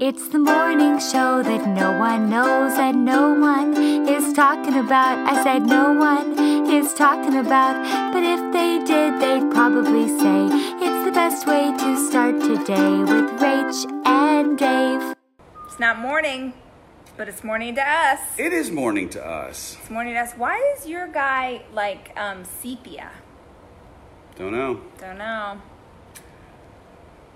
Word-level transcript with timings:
It's 0.00 0.28
the 0.28 0.38
morning 0.38 1.00
show 1.00 1.42
that 1.42 1.66
no 1.66 1.98
one 1.98 2.30
knows 2.30 2.74
and 2.74 3.04
no 3.04 3.34
one 3.34 3.76
is 4.08 4.32
talking 4.32 4.76
about. 4.76 5.18
I 5.26 5.42
said 5.42 5.66
no 5.66 5.92
one 5.92 6.38
is 6.70 6.94
talking 6.94 7.34
about, 7.34 7.74
but 8.12 8.22
if 8.22 8.38
they 8.52 8.78
did, 8.84 9.20
they'd 9.20 9.50
probably 9.50 10.06
say 10.06 10.46
it's 10.78 11.04
the 11.04 11.10
best 11.10 11.48
way 11.48 11.72
to 11.76 12.08
start 12.08 12.40
today 12.40 12.98
with 13.00 13.26
Rach 13.40 14.06
and 14.06 14.56
Dave. 14.56 15.16
It's 15.66 15.80
not 15.80 15.98
morning, 15.98 16.52
but 17.16 17.28
it's 17.28 17.42
morning 17.42 17.74
to 17.74 17.82
us. 17.82 18.20
It 18.38 18.52
is 18.52 18.70
morning 18.70 19.08
to 19.10 19.26
us. 19.26 19.76
It's 19.80 19.90
morning 19.90 20.14
to 20.14 20.20
us. 20.20 20.32
Why 20.34 20.76
is 20.76 20.86
your 20.86 21.08
guy 21.08 21.62
like 21.72 22.16
um, 22.16 22.44
sepia? 22.44 23.10
Don't 24.36 24.52
know. 24.52 24.80
Don't 25.00 25.18
know. 25.18 25.60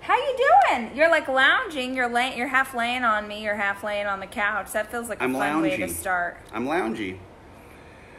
How 0.03 0.17
you 0.17 0.35
doing? 0.67 0.91
You're 0.95 1.09
like 1.09 1.27
lounging. 1.29 1.95
You're 1.95 2.09
laying. 2.09 2.37
You're 2.37 2.49
half 2.49 2.73
laying 2.73 3.05
on 3.05 3.25
me. 3.27 3.41
You're 3.41 3.55
half 3.55 3.83
laying 3.85 4.05
on 4.05 4.19
the 4.19 4.27
couch. 4.27 4.73
That 4.73 4.91
feels 4.91 5.07
like 5.07 5.21
a 5.21 5.23
I'm 5.23 5.31
fun 5.33 5.61
way 5.61 5.69
lounging. 5.69 5.87
to 5.87 5.93
start. 5.93 6.37
I'm 6.51 6.65
loungy. 6.67 7.19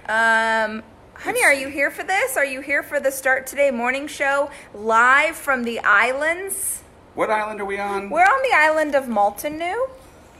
Um, 0.08 0.82
honey, 1.14 1.44
are 1.44 1.52
you 1.52 1.68
here 1.68 1.90
for 1.90 2.02
this? 2.02 2.38
Are 2.38 2.44
you 2.44 2.62
here 2.62 2.82
for 2.82 3.00
the 3.00 3.10
Start 3.10 3.46
Today 3.46 3.70
morning 3.70 4.06
show 4.06 4.50
live 4.72 5.36
from 5.36 5.64
the 5.64 5.78
islands? 5.80 6.82
What 7.14 7.28
island 7.30 7.60
are 7.60 7.66
we 7.66 7.78
on? 7.78 8.08
We're 8.08 8.22
on 8.22 8.42
the 8.42 8.56
island 8.56 8.94
of 8.94 9.04
Motunui. 9.04 9.74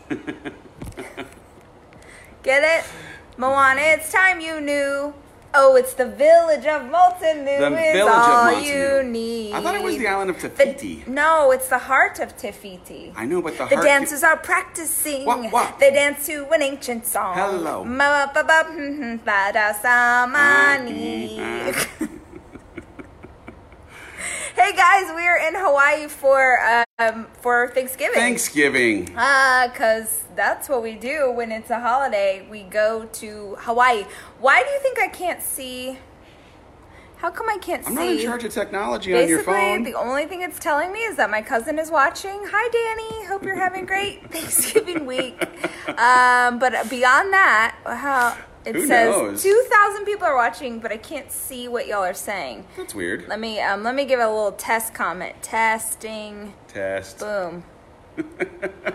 Get 2.42 2.62
it? 2.62 2.84
Moana, 3.36 3.80
it's 3.82 4.10
time 4.10 4.40
you 4.40 4.60
knew. 4.62 5.12
Oh, 5.56 5.76
it's 5.76 5.94
the 5.94 6.06
village 6.06 6.66
of 6.66 6.82
Motunui 6.82 7.44
The 7.44 7.66
is 7.66 7.92
village 7.92 8.00
of 8.02 8.08
all 8.08 8.60
you 8.60 9.02
need. 9.04 9.52
I 9.54 9.60
thought 9.62 9.77
it 9.77 9.82
was 9.82 9.96
the 9.98 10.08
island 10.08 10.30
of 10.30 10.40
The- 10.40 11.02
no, 11.06 11.52
it's 11.52 11.68
the 11.68 11.78
heart 11.78 12.18
of 12.18 12.36
Te 12.36 12.50
Fiti. 12.50 13.12
I 13.16 13.24
know, 13.24 13.40
but 13.40 13.56
the 13.56 13.66
The 13.66 13.77
dancers 13.77 14.22
are 14.24 14.36
practicing. 14.36 15.24
What, 15.24 15.50
what? 15.52 15.78
They 15.78 15.92
dance 15.92 16.27
to 16.27 16.48
an 16.50 16.62
ancient 16.62 17.06
song. 17.06 17.34
Hello. 17.36 17.84
Ma- 17.84 18.27
ba- 18.34 18.44
ba- 18.44 18.64
hmm, 18.66 18.94
hmm, 19.00 19.16
ba- 19.25 19.50
da- 19.52 19.72
sa- 19.72 20.27
ma- 20.27 20.77
ni. 20.78 21.38
Ah, 21.41 21.72
Hey 24.55 24.72
guys, 24.77 25.06
we're 25.14 25.36
in 25.36 25.55
Hawaii 25.56 26.06
for 26.06 26.60
um, 27.00 27.27
for 27.42 27.69
Thanksgiving. 27.74 28.14
Thanksgiving. 28.14 29.12
Uh, 29.16 29.69
cause 29.74 30.22
that's 30.36 30.69
what 30.69 30.80
we 30.83 30.94
do 30.94 31.33
when 31.33 31.50
it's 31.50 31.70
a 31.70 31.80
holiday. 31.80 32.47
We 32.48 32.62
go 32.62 33.06
to 33.14 33.56
Hawaii. 33.60 34.05
Why 34.38 34.62
do 34.62 34.70
you 34.70 34.78
think 34.80 35.00
I 35.00 35.08
can't 35.08 35.42
see? 35.42 35.98
How 37.16 37.30
come 37.30 37.48
I 37.48 37.58
can't 37.58 37.84
see? 37.84 37.88
I'm 37.88 37.94
not 37.97 38.06
in 38.06 38.19
charge 38.22 38.44
of 38.44 38.52
technology 38.52 39.12
on 39.12 39.28
your 39.28 39.38
Basically, 39.38 39.55
phone. 39.55 39.82
the 39.82 39.94
only 39.94 40.27
thing 40.27 40.42
it's 40.42 40.58
telling 40.60 40.92
me 40.92 41.00
is 41.00 41.16
that 41.16 41.30
my 41.30 41.42
cousin 41.42 41.78
is 41.78 41.91
watching. 41.91 42.38
Hi, 42.44 42.69
Danny. 42.70 43.27
Hope 43.27 43.42
you're 43.44 43.56
having 43.56 43.82
a 43.82 43.86
great 43.86 44.30
Thanksgiving 44.30 45.05
week. 45.05 45.34
Um, 45.98 46.58
but 46.60 46.88
beyond 46.91 47.32
that, 47.32 47.77
how 47.84 48.36
it 48.64 48.74
Who 48.74 48.86
says 48.86 49.14
knows? 49.16 49.42
two 49.42 49.64
thousand 49.70 50.04
people 50.04 50.26
are 50.26 50.36
watching, 50.36 50.80
but 50.80 50.90
I 50.92 50.96
can't 50.96 51.30
see 51.30 51.68
what 51.68 51.86
y'all 51.86 52.04
are 52.04 52.14
saying. 52.14 52.66
That's 52.76 52.94
weird. 52.94 53.28
Let 53.28 53.40
me 53.40 53.60
um, 53.60 53.82
let 53.82 53.94
me 53.94 54.04
give 54.04 54.20
a 54.20 54.26
little 54.28 54.52
test 54.52 54.94
comment. 54.94 55.34
Testing. 55.42 56.54
Test. 56.68 57.18
Boom. 57.18 57.64
All 58.18 58.24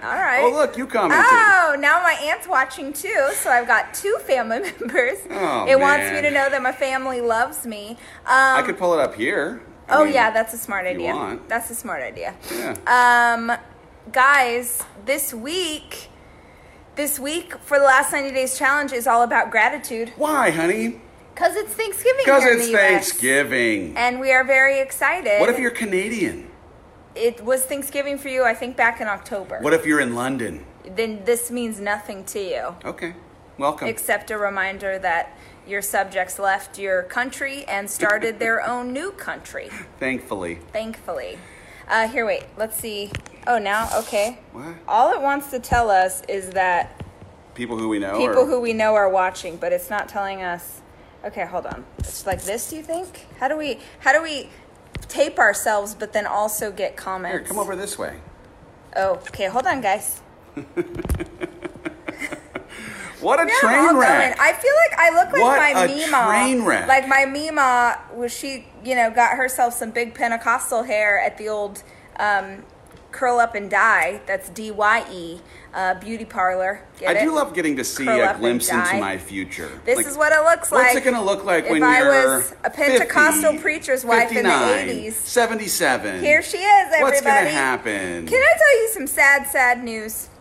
right. 0.01 0.41
Oh, 0.41 0.51
look, 0.53 0.77
you 0.77 0.87
commented. 0.87 1.25
Oh, 1.29 1.75
now 1.77 2.01
my 2.01 2.13
aunt's 2.13 2.47
watching 2.47 2.93
too, 2.93 3.29
so 3.33 3.49
I've 3.49 3.67
got 3.67 3.93
two 3.93 4.17
family 4.21 4.59
members. 4.79 5.17
Oh, 5.29 5.65
it 5.67 5.77
wants 5.79 6.09
me 6.11 6.21
to 6.21 6.31
know 6.31 6.49
that 6.49 6.61
my 6.61 6.71
family 6.71 7.19
loves 7.19 7.65
me. 7.65 7.91
Um, 7.91 7.97
I 8.27 8.63
could 8.65 8.77
pull 8.77 8.93
it 8.93 8.99
up 9.01 9.15
here. 9.15 9.61
I 9.89 9.97
oh 9.97 10.05
mean, 10.05 10.13
yeah, 10.13 10.31
that's 10.31 10.53
a 10.53 10.57
smart 10.57 10.85
idea. 10.85 11.13
want. 11.13 11.49
That's 11.49 11.69
a 11.69 11.75
smart 11.75 12.01
idea. 12.01 12.35
Yeah. 12.53 12.75
Um, 12.87 13.57
guys, 14.11 14.83
this 15.05 15.33
week, 15.33 16.09
this 16.99 17.17
week 17.17 17.57
for 17.59 17.79
the 17.79 17.85
last 17.85 18.11
90 18.11 18.33
days 18.33 18.57
challenge 18.57 18.91
is 18.91 19.07
all 19.07 19.21
about 19.23 19.49
gratitude 19.49 20.11
Why, 20.17 20.49
honey? 20.49 20.99
because 21.33 21.55
it's 21.55 21.73
Thanksgiving 21.73 22.25
Because 22.25 22.43
it's 22.43 22.65
the 22.67 22.73
US. 22.75 22.89
Thanksgiving. 22.89 23.95
And 23.95 24.19
we 24.19 24.33
are 24.33 24.43
very 24.43 24.81
excited. 24.81 25.39
What 25.39 25.47
if 25.47 25.57
you're 25.57 25.71
Canadian? 25.71 26.51
It 27.15 27.41
was 27.45 27.63
Thanksgiving 27.63 28.17
for 28.17 28.27
you, 28.27 28.43
I 28.43 28.53
think, 28.53 28.75
back 28.75 28.99
in 28.99 29.07
October. 29.07 29.59
What 29.61 29.73
if 29.73 29.85
you're 29.85 30.01
in 30.01 30.13
London? 30.13 30.65
Then 30.83 31.23
this 31.23 31.49
means 31.49 31.79
nothing 31.79 32.25
to 32.25 32.39
you. 32.41 32.75
Okay. 32.83 33.13
Welcome. 33.57 33.87
except 33.87 34.29
a 34.29 34.37
reminder 34.37 34.99
that 34.99 35.37
your 35.65 35.81
subjects 35.81 36.37
left 36.37 36.77
your 36.77 37.03
country 37.03 37.63
and 37.65 37.89
started 37.89 38.39
their 38.39 38.61
own 38.61 38.91
new 38.91 39.11
country, 39.11 39.69
Thankfully. 39.99 40.55
thankfully. 40.73 41.39
Uh, 41.87 42.09
here, 42.09 42.25
wait, 42.25 42.43
let's 42.57 42.77
see. 42.77 43.11
Oh, 43.49 43.57
now, 43.57 43.89
okay. 44.01 44.37
What? 44.53 44.75
All 44.87 45.11
it 45.11 45.21
wants 45.21 45.49
to 45.51 45.59
tell 45.59 45.89
us 45.89 46.21
is 46.29 46.51
that 46.51 47.01
People 47.55 47.77
who 47.79 47.89
we 47.89 47.97
know. 47.97 48.15
people 48.17 48.43
or- 48.43 48.45
who 48.45 48.61
we 48.61 48.73
know 48.73 48.93
are 48.93 49.09
watching, 49.09 49.57
but 49.57 49.73
it's 49.73 49.89
not 49.89 50.07
telling 50.07 50.41
us. 50.43 50.81
Okay, 51.25 51.45
hold 51.45 51.65
on. 51.65 51.83
It's 51.97 52.25
like 52.27 52.43
this. 52.43 52.69
Do 52.69 52.75
you 52.77 52.83
think? 52.83 53.25
How 53.39 53.47
do 53.49 53.57
we? 53.57 53.79
How 53.99 54.13
do 54.13 54.21
we 54.21 54.49
tape 55.09 55.37
ourselves, 55.39 55.95
but 55.95 56.13
then 56.13 56.25
also 56.27 56.71
get 56.71 56.95
comments? 56.95 57.33
Here, 57.39 57.45
come 57.47 57.57
over 57.59 57.75
this 57.75 57.97
way. 57.97 58.19
Oh, 58.95 59.13
okay. 59.15 59.47
Hold 59.47 59.65
on, 59.67 59.81
guys. 59.81 60.21
What 63.21 63.37
a 63.41 63.45
Yeah, 63.45 63.53
train 63.59 63.97
wreck. 63.97 64.39
I 64.39 64.53
feel 64.53 64.71
like 64.89 64.97
I 64.97 65.09
look 65.09 65.33
like 65.33 65.41
What 65.41 65.57
my 65.73 65.83
a 65.83 65.87
Mima. 65.89 66.25
train 66.25 66.63
wreck. 66.63 66.87
Like 66.87 67.05
my 67.05 67.25
Mima 67.25 67.99
was 68.13 68.31
she, 68.33 68.65
you 68.85 68.95
know, 68.95 69.11
got 69.11 69.35
herself 69.35 69.73
some 69.73 69.91
big 69.91 70.13
Pentecostal 70.15 70.83
hair 70.83 71.19
at 71.19 71.37
the 71.37 71.49
old 71.49 71.83
um, 72.17 72.63
curl 73.11 73.39
up 73.39 73.55
and 73.55 73.69
Die. 73.69 74.21
That's 74.25 74.49
D 74.49 74.71
Y 74.71 75.05
E 75.11 75.41
uh, 75.73 75.93
beauty 75.95 76.25
parlor. 76.25 76.81
Get 76.99 77.09
I 77.09 77.19
it? 77.19 77.25
do 77.25 77.35
love 77.35 77.53
getting 77.53 77.75
to 77.77 77.83
see 77.83 78.05
Curl 78.05 78.29
a 78.29 78.37
glimpse 78.37 78.69
into 78.69 78.99
my 78.99 79.17
future. 79.17 79.69
This 79.85 79.97
Like, 79.97 80.07
is 80.07 80.17
what 80.17 80.31
it 80.31 80.41
looks 80.43 80.71
like. 80.71 80.85
What's 80.85 80.95
it 80.97 81.03
going 81.03 81.15
to 81.15 81.21
look 81.21 81.43
like 81.45 81.65
if 81.65 81.71
when 81.71 81.83
I 81.83 81.99
you're 81.99 82.37
was 82.37 82.55
a 82.63 82.69
Pentecostal 82.69 83.51
50, 83.51 83.61
preacher's 83.61 84.05
wife 84.05 84.31
in 84.35 84.43
the 84.43 84.49
80s? 84.49 85.13
77? 85.13 86.21
Here 86.21 86.41
she 86.41 86.57
is, 86.57 86.85
everybody. 86.87 87.03
What's 87.03 87.21
going 87.21 87.43
to 87.43 87.51
happen? 87.51 88.27
Can 88.27 88.41
I 88.41 88.57
tell 88.57 88.81
you 88.81 88.89
some 88.89 89.07
sad, 89.07 89.47
sad 89.47 89.83
news? 89.83 90.29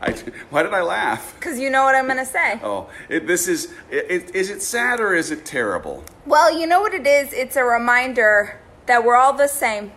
I, 0.00 0.12
why 0.50 0.62
did 0.62 0.72
I 0.72 0.82
laugh? 0.82 1.34
Because 1.34 1.58
you 1.58 1.70
know 1.70 1.82
what 1.82 1.96
I'm 1.96 2.06
going 2.06 2.18
to 2.18 2.24
say. 2.24 2.60
Oh, 2.62 2.88
it, 3.08 3.26
this 3.26 3.48
is. 3.48 3.74
It, 3.90 4.32
is 4.32 4.48
it 4.48 4.62
sad 4.62 5.00
or 5.00 5.12
is 5.12 5.32
it 5.32 5.44
terrible? 5.44 6.04
Well, 6.24 6.56
you 6.56 6.68
know 6.68 6.80
what 6.80 6.94
it 6.94 7.04
is? 7.04 7.32
It's 7.32 7.56
a 7.56 7.64
reminder 7.64 8.60
that 8.86 9.04
we're 9.04 9.16
all 9.16 9.32
the 9.32 9.48
same. 9.48 9.90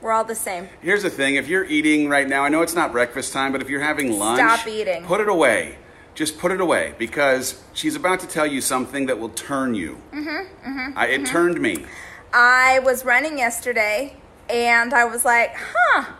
We're 0.00 0.12
all 0.12 0.24
the 0.24 0.34
same. 0.34 0.68
Here's 0.80 1.02
the 1.02 1.10
thing: 1.10 1.36
if 1.36 1.48
you're 1.48 1.64
eating 1.64 2.08
right 2.08 2.28
now, 2.28 2.44
I 2.44 2.48
know 2.48 2.62
it's 2.62 2.74
not 2.74 2.92
breakfast 2.92 3.32
time, 3.32 3.52
but 3.52 3.62
if 3.62 3.68
you're 3.70 3.80
having 3.80 4.18
lunch, 4.18 4.38
Stop 4.38 4.66
eating. 4.66 5.04
Put 5.04 5.20
it 5.20 5.28
away. 5.28 5.78
Just 6.14 6.38
put 6.38 6.50
it 6.50 6.60
away 6.60 6.94
because 6.98 7.62
she's 7.74 7.94
about 7.94 8.20
to 8.20 8.26
tell 8.26 8.46
you 8.46 8.60
something 8.62 9.06
that 9.06 9.18
will 9.18 9.28
turn 9.30 9.74
you. 9.74 10.00
Mm-hmm. 10.12 10.70
mm-hmm 10.70 10.98
I, 10.98 11.08
it 11.08 11.26
turned 11.26 11.60
me. 11.60 11.84
I 12.32 12.78
was 12.80 13.04
running 13.04 13.38
yesterday 13.38 14.16
and 14.48 14.94
I 14.94 15.04
was 15.04 15.24
like, 15.24 15.54
huh, 15.56 16.12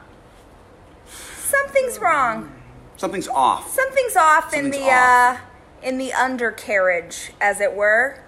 something's 1.06 1.98
wrong. 1.98 2.52
Something's 2.96 3.28
off. 3.28 3.70
Something's 3.70 4.16
off 4.16 4.54
in 4.54 4.70
the 4.70 4.90
off. 4.90 5.38
uh 5.38 5.40
in 5.82 5.98
the 5.98 6.12
undercarriage, 6.12 7.32
as 7.40 7.60
it 7.60 7.74
were. 7.74 8.22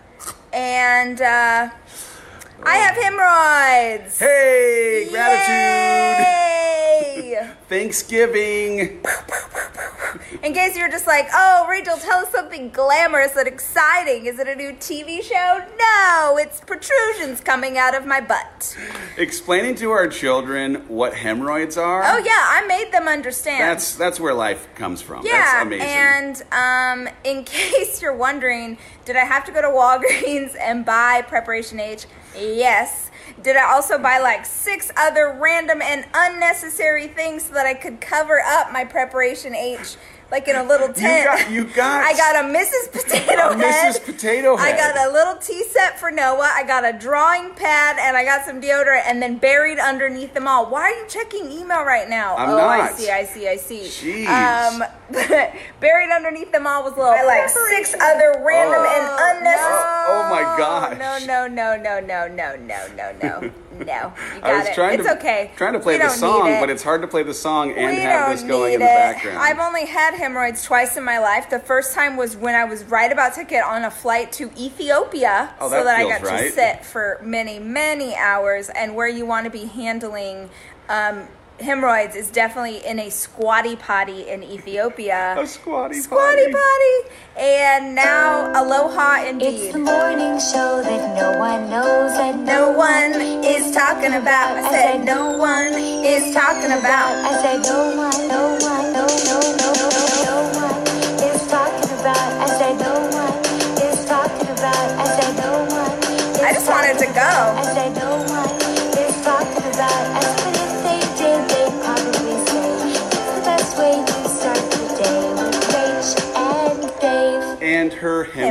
And 0.52 1.20
uh 1.20 1.70
I 2.62 2.76
have 2.76 2.96
hemorrhoids. 2.96 4.18
Hey, 4.18 5.06
gratitude. 5.10 5.48
Yay! 6.26 7.50
Thanksgiving. 7.68 9.00
In 10.42 10.52
case 10.54 10.76
you're 10.76 10.88
just 10.90 11.06
like, 11.06 11.28
oh, 11.34 11.66
Rachel, 11.68 11.96
tell 11.98 12.18
us 12.20 12.30
something 12.30 12.70
glamorous 12.70 13.36
and 13.36 13.46
exciting. 13.46 14.26
Is 14.26 14.38
it 14.38 14.48
a 14.48 14.54
new 14.54 14.72
TV 14.72 15.22
show? 15.22 15.64
No, 15.78 16.38
it's 16.40 16.60
protrusions 16.60 17.40
coming 17.40 17.76
out 17.78 17.94
of 17.94 18.06
my 18.06 18.20
butt. 18.20 18.76
Explaining 19.16 19.74
to 19.76 19.90
our 19.90 20.06
children 20.08 20.76
what 20.88 21.14
hemorrhoids 21.14 21.76
are. 21.76 22.02
Oh 22.04 22.18
yeah, 22.18 22.30
I 22.48 22.64
made 22.66 22.92
them 22.92 23.06
understand. 23.08 23.60
That's 23.62 23.96
that's 23.96 24.18
where 24.20 24.34
life 24.34 24.66
comes 24.74 25.02
from. 25.02 25.24
yeah, 25.26 25.32
that's 25.32 25.62
amazing. 25.66 25.88
and 25.88 26.42
um, 27.08 27.14
in 27.24 27.44
case 27.44 28.00
you're 28.00 28.16
wondering, 28.16 28.78
did 29.04 29.16
I 29.16 29.24
have 29.24 29.44
to 29.46 29.52
go 29.52 29.60
to 29.60 29.68
Walgreens 29.68 30.54
and 30.58 30.84
buy 30.84 31.22
Preparation 31.22 31.80
H? 31.80 32.06
Yes. 32.38 33.10
Did 33.42 33.56
I 33.56 33.72
also 33.72 33.98
buy 33.98 34.18
like 34.18 34.46
six 34.46 34.90
other 34.96 35.36
random 35.38 35.82
and 35.82 36.06
unnecessary 36.14 37.08
things 37.08 37.44
so 37.44 37.54
that 37.54 37.66
I 37.66 37.74
could 37.74 38.00
cover 38.00 38.40
up 38.40 38.72
my 38.72 38.84
Preparation 38.84 39.54
H, 39.54 39.96
like 40.30 40.46
in 40.48 40.56
a 40.56 40.62
little 40.62 40.92
tent? 40.92 41.24
got- 41.24 41.50
you 41.50 41.64
got- 41.64 42.04
I 42.04 42.12
got 42.14 42.36
a 42.36 42.48
Mrs. 42.48 42.92
Potato 42.92 43.48
A 43.50 43.56
Head. 43.56 43.94
Mrs. 43.94 44.04
Potato 44.04 44.56
Head. 44.56 44.74
I 44.74 44.76
got 44.76 45.08
a 45.08 45.12
little 45.12 45.36
tea 45.36 45.64
set 45.64 45.98
for 45.98 46.10
Noah. 46.10 46.50
I 46.54 46.64
got 46.64 46.84
a 46.84 46.92
drawing 46.92 47.50
pad, 47.54 47.96
and 47.98 48.16
I 48.16 48.24
got 48.24 48.44
some 48.44 48.60
deodorant. 48.60 49.02
And 49.06 49.22
then 49.22 49.38
buried 49.38 49.78
underneath 49.78 50.34
them 50.34 50.46
all. 50.46 50.66
Why 50.66 50.82
are 50.82 50.90
you 50.90 51.04
checking 51.08 51.50
email 51.50 51.82
right 51.84 52.08
now? 52.08 52.36
I'm 52.36 52.50
oh, 52.50 52.58
I 52.58 52.92
see. 52.92 53.10
I 53.10 53.24
see. 53.24 53.48
I 53.48 53.56
see. 53.56 53.80
Jeez. 53.80 54.26
Um, 54.28 54.84
buried 55.80 56.10
underneath 56.14 56.52
them 56.52 56.66
all 56.66 56.82
was 56.84 56.96
little 56.96 57.12
like 57.26 57.48
six 57.48 57.94
other 57.94 58.42
random 58.44 58.76
Oh, 58.78 59.28
and 59.30 59.38
unnecessary. 59.38 59.78
Oh, 59.80 60.22
oh 60.26 60.30
my 60.30 60.42
gosh. 60.58 60.98
No, 60.98 61.18
no, 61.26 61.46
no, 61.46 61.76
no, 61.76 62.00
no, 62.00 62.26
no, 62.28 62.56
no, 62.56 62.86
no, 62.94 63.12
no, 63.22 63.40
No, 63.78 64.12
you 64.34 64.40
got 64.40 64.44
I 64.44 64.58
was 64.58 64.66
it. 64.68 64.74
trying 64.74 64.98
it's 65.00 65.08
to 65.08 65.16
okay. 65.16 65.50
trying 65.56 65.72
to 65.72 65.80
play 65.80 65.94
We 65.96 66.02
the 66.04 66.10
song, 66.10 66.48
it. 66.50 66.60
but 66.60 66.68
it's 66.68 66.82
hard 66.82 67.00
to 67.02 67.08
play 67.08 67.22
the 67.22 67.32
song 67.34 67.72
and 67.72 67.96
we 67.96 68.02
have 68.02 68.26
don't 68.26 68.36
this 68.36 68.42
going 68.44 68.68
need 68.70 68.74
in 68.74 68.80
the 68.80 68.86
it. 68.86 68.94
background. 68.94 69.38
I've 69.38 69.58
only 69.58 69.86
had 69.86 70.14
hemorrhoids 70.18 70.62
twice 70.64 70.96
in 70.96 71.04
my 71.04 71.18
life. 71.18 71.48
The 71.48 71.58
first 71.60 71.94
time 71.94 72.16
was 72.16 72.36
when 72.36 72.54
I 72.54 72.64
was 72.64 72.84
right 72.84 73.10
about 73.10 73.34
to 73.34 73.44
get 73.44 73.64
on 73.64 73.84
a 73.84 73.90
flight 73.90 74.32
to 74.32 74.50
Ethiopia, 74.58 75.54
Oh, 75.60 75.68
so 75.70 75.76
that 75.76 75.84
that 75.84 75.96
I 76.00 76.04
feels 76.18 76.22
got 76.30 76.38
to 76.40 76.50
sit 76.50 76.84
for 76.84 77.18
many, 77.22 77.58
many 77.58 78.14
hours. 78.14 78.68
And 78.68 78.94
where 78.94 79.08
you 79.08 79.24
want 79.26 79.44
to 79.44 79.50
be 79.50 79.64
handling 79.66 80.50
um, 80.88 81.26
hemorrhoids 81.60 82.14
is 82.14 82.30
definitely 82.30 82.78
in 82.86 82.98
a 83.00 83.10
squatty 83.10 83.74
potty 83.76 84.28
in 84.28 84.42
Ethiopia. 84.44 85.34
a 85.38 85.46
squatty 85.46 86.00
Squatty 86.00 86.46
potty. 86.52 86.96
And 87.36 87.94
now, 87.94 88.50
aloha 88.60 89.16
It's 89.22 89.30
indeed. 89.30 89.74
the 89.74 89.78
morning 89.78 90.38
show 90.38 90.82
that 90.82 91.02
no 91.16 91.38
one 91.38 91.68
knows 91.70 92.12
that 92.18 92.36
No 92.38 92.70
one 92.72 93.12
is 93.44 93.74
talking 93.74 94.14
about. 94.14 94.56
I 94.56 94.70
said 94.70 95.04
no 95.04 95.36
one 95.36 95.72
is 95.74 96.34
talking 96.34 96.72
about. 96.72 97.10
I 97.30 97.32
said 97.42 97.62
no 97.62 97.80
one, 97.96 98.28
no 98.28 98.42
one, 98.60 98.92
no, 98.92 99.06
no, 99.06 99.27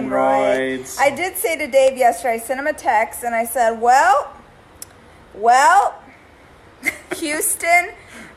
hemorrhoids. 0.03 0.97
I 0.99 1.09
did 1.15 1.37
say 1.37 1.57
to 1.57 1.67
Dave 1.67 1.97
yesterday, 1.97 2.35
I 2.35 2.37
sent 2.39 2.59
him 2.59 2.67
a 2.67 2.73
text 2.73 3.23
and 3.23 3.35
I 3.35 3.45
said, 3.45 3.79
Well, 3.81 4.33
well, 5.33 6.01
Houston, 7.17 7.89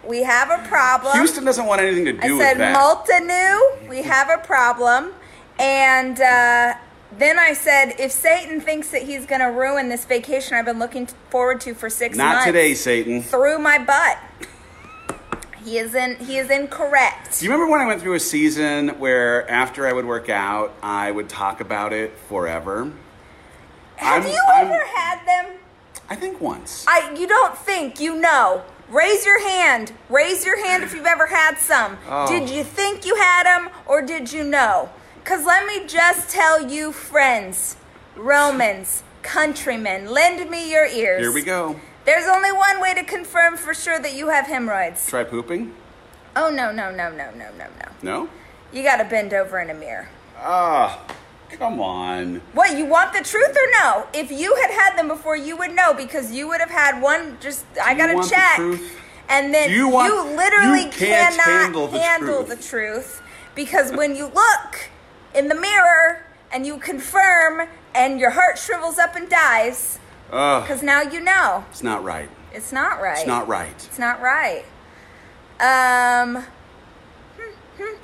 we 0.06 0.22
have 0.22 0.50
a 0.50 0.66
problem. 0.68 1.16
Houston 1.16 1.44
doesn't 1.44 1.66
want 1.66 1.80
anything 1.80 2.04
to 2.06 2.12
do 2.12 2.36
with 2.36 2.58
that. 2.58 2.60
I 2.60 3.06
said. 3.06 3.28
Motunui, 3.28 3.88
we 3.88 4.02
have 4.02 4.30
a 4.30 4.38
problem. 4.38 5.12
And 5.58 6.18
uh, 6.20 6.74
then 7.16 7.38
I 7.38 7.52
said, 7.52 7.94
if 7.98 8.12
Satan 8.12 8.60
thinks 8.60 8.90
that 8.90 9.02
he's 9.02 9.26
going 9.26 9.40
to 9.40 9.48
ruin 9.48 9.88
this 9.88 10.04
vacation 10.04 10.54
I've 10.54 10.64
been 10.64 10.78
looking 10.78 11.06
forward 11.28 11.60
to 11.62 11.74
for 11.74 11.90
six 11.90 12.16
Not 12.16 12.32
months 12.34 12.46
today, 12.46 12.74
Satan. 12.74 13.22
through 13.22 13.58
my 13.58 13.78
butt, 13.78 14.18
he 15.64 15.78
is 15.78 15.94
in, 15.94 16.16
he 16.16 16.38
is 16.38 16.50
incorrect. 16.50 17.38
Do 17.40 17.44
you 17.46 17.50
remember 17.52 17.70
when 17.70 17.80
I 17.80 17.86
went 17.86 18.00
through 18.00 18.14
a 18.14 18.20
season 18.20 18.90
where 18.98 19.48
after 19.50 19.86
I 19.86 19.92
would 19.92 20.04
work 20.06 20.28
out, 20.28 20.74
I 20.82 21.10
would 21.10 21.28
talk 21.28 21.60
about 21.60 21.92
it 21.92 22.16
forever? 22.28 22.90
Have 23.96 24.24
I'm- 24.24 24.32
you 24.32 24.42
I'm- 24.54 24.66
ever 24.66 24.84
had 24.94 25.26
them? 25.26 25.46
I 26.08 26.16
think 26.16 26.40
once. 26.40 26.84
I 26.88 27.10
you 27.16 27.26
don't 27.26 27.56
think 27.56 28.00
you 28.00 28.14
know. 28.16 28.62
Raise 28.88 29.24
your 29.24 29.40
hand. 29.48 29.92
Raise 30.08 30.44
your 30.44 30.64
hand 30.66 30.82
if 30.82 30.92
you've 30.92 31.06
ever 31.06 31.26
had 31.26 31.58
some. 31.58 31.96
Oh. 32.08 32.26
Did 32.26 32.50
you 32.50 32.64
think 32.64 33.06
you 33.06 33.14
had 33.14 33.44
them 33.44 33.70
or 33.86 34.02
did 34.02 34.32
you 34.32 34.42
know? 34.42 34.88
Cuz 35.24 35.44
let 35.44 35.64
me 35.66 35.86
just 35.86 36.28
tell 36.28 36.68
you 36.68 36.90
friends, 36.90 37.76
Romans, 38.16 39.04
countrymen, 39.22 40.06
lend 40.10 40.50
me 40.50 40.68
your 40.72 40.86
ears. 40.86 41.20
Here 41.20 41.30
we 41.32 41.42
go. 41.42 41.76
There's 42.04 42.26
only 42.26 42.52
one 42.52 42.80
way 42.80 42.94
to 42.94 43.04
confirm 43.04 43.56
for 43.56 43.74
sure 43.74 43.98
that 43.98 44.14
you 44.14 44.28
have 44.28 44.46
hemorrhoids. 44.46 45.06
Try 45.06 45.24
pooping? 45.24 45.74
Oh 46.34 46.48
no, 46.50 46.72
no, 46.72 46.90
no, 46.90 47.10
no, 47.10 47.30
no, 47.32 47.48
no, 47.58 47.66
no. 47.66 47.88
No? 48.02 48.28
You 48.72 48.82
got 48.82 48.96
to 48.96 49.04
bend 49.04 49.34
over 49.34 49.58
in 49.60 49.68
a 49.70 49.74
mirror. 49.74 50.08
Ah, 50.38 51.04
come 51.50 51.80
on. 51.80 52.40
What, 52.54 52.78
you 52.78 52.86
want 52.86 53.12
the 53.12 53.22
truth 53.22 53.50
or 53.50 53.70
no? 53.80 54.06
If 54.14 54.30
you 54.30 54.54
had 54.56 54.70
had 54.70 54.96
them 54.96 55.08
before, 55.08 55.36
you 55.36 55.56
would 55.56 55.72
know 55.74 55.92
because 55.92 56.32
you 56.32 56.48
would 56.48 56.60
have 56.60 56.70
had 56.70 57.02
one 57.02 57.36
just, 57.40 57.64
I 57.82 57.92
you 57.92 57.98
got 57.98 58.14
want 58.14 58.24
to 58.28 58.30
the 58.30 58.36
check. 58.36 58.56
truth? 58.56 58.96
And 59.28 59.54
then 59.54 59.68
Do 59.68 59.74
you 59.74 59.88
you, 60.02 60.22
literally 60.36 60.84
you 60.84 60.90
can't 60.90 61.34
cannot 61.36 61.44
handle 61.62 61.86
the 61.88 61.98
handle 62.00 62.44
truth. 62.44 62.48
the 62.58 62.68
truth 62.68 63.22
because 63.54 63.92
when 63.92 64.16
you 64.16 64.26
look 64.26 64.88
in 65.34 65.46
the 65.46 65.54
mirror 65.54 66.24
and 66.52 66.66
you 66.66 66.78
confirm 66.78 67.68
and 67.94 68.18
your 68.18 68.30
heart 68.30 68.58
shrivels 68.58 68.98
up 68.98 69.14
and 69.14 69.28
dies 69.28 69.99
because 70.30 70.82
now 70.82 71.02
you 71.02 71.20
know. 71.20 71.64
it's 71.70 71.82
not 71.82 72.04
right. 72.04 72.28
It's 72.52 72.72
not 72.72 73.00
right. 73.00 73.18
It's 73.18 73.26
not 73.26 73.48
right. 73.48 73.74
It's 73.74 73.98
not 73.98 74.20
right. 74.20 74.64
Um, 75.60 76.44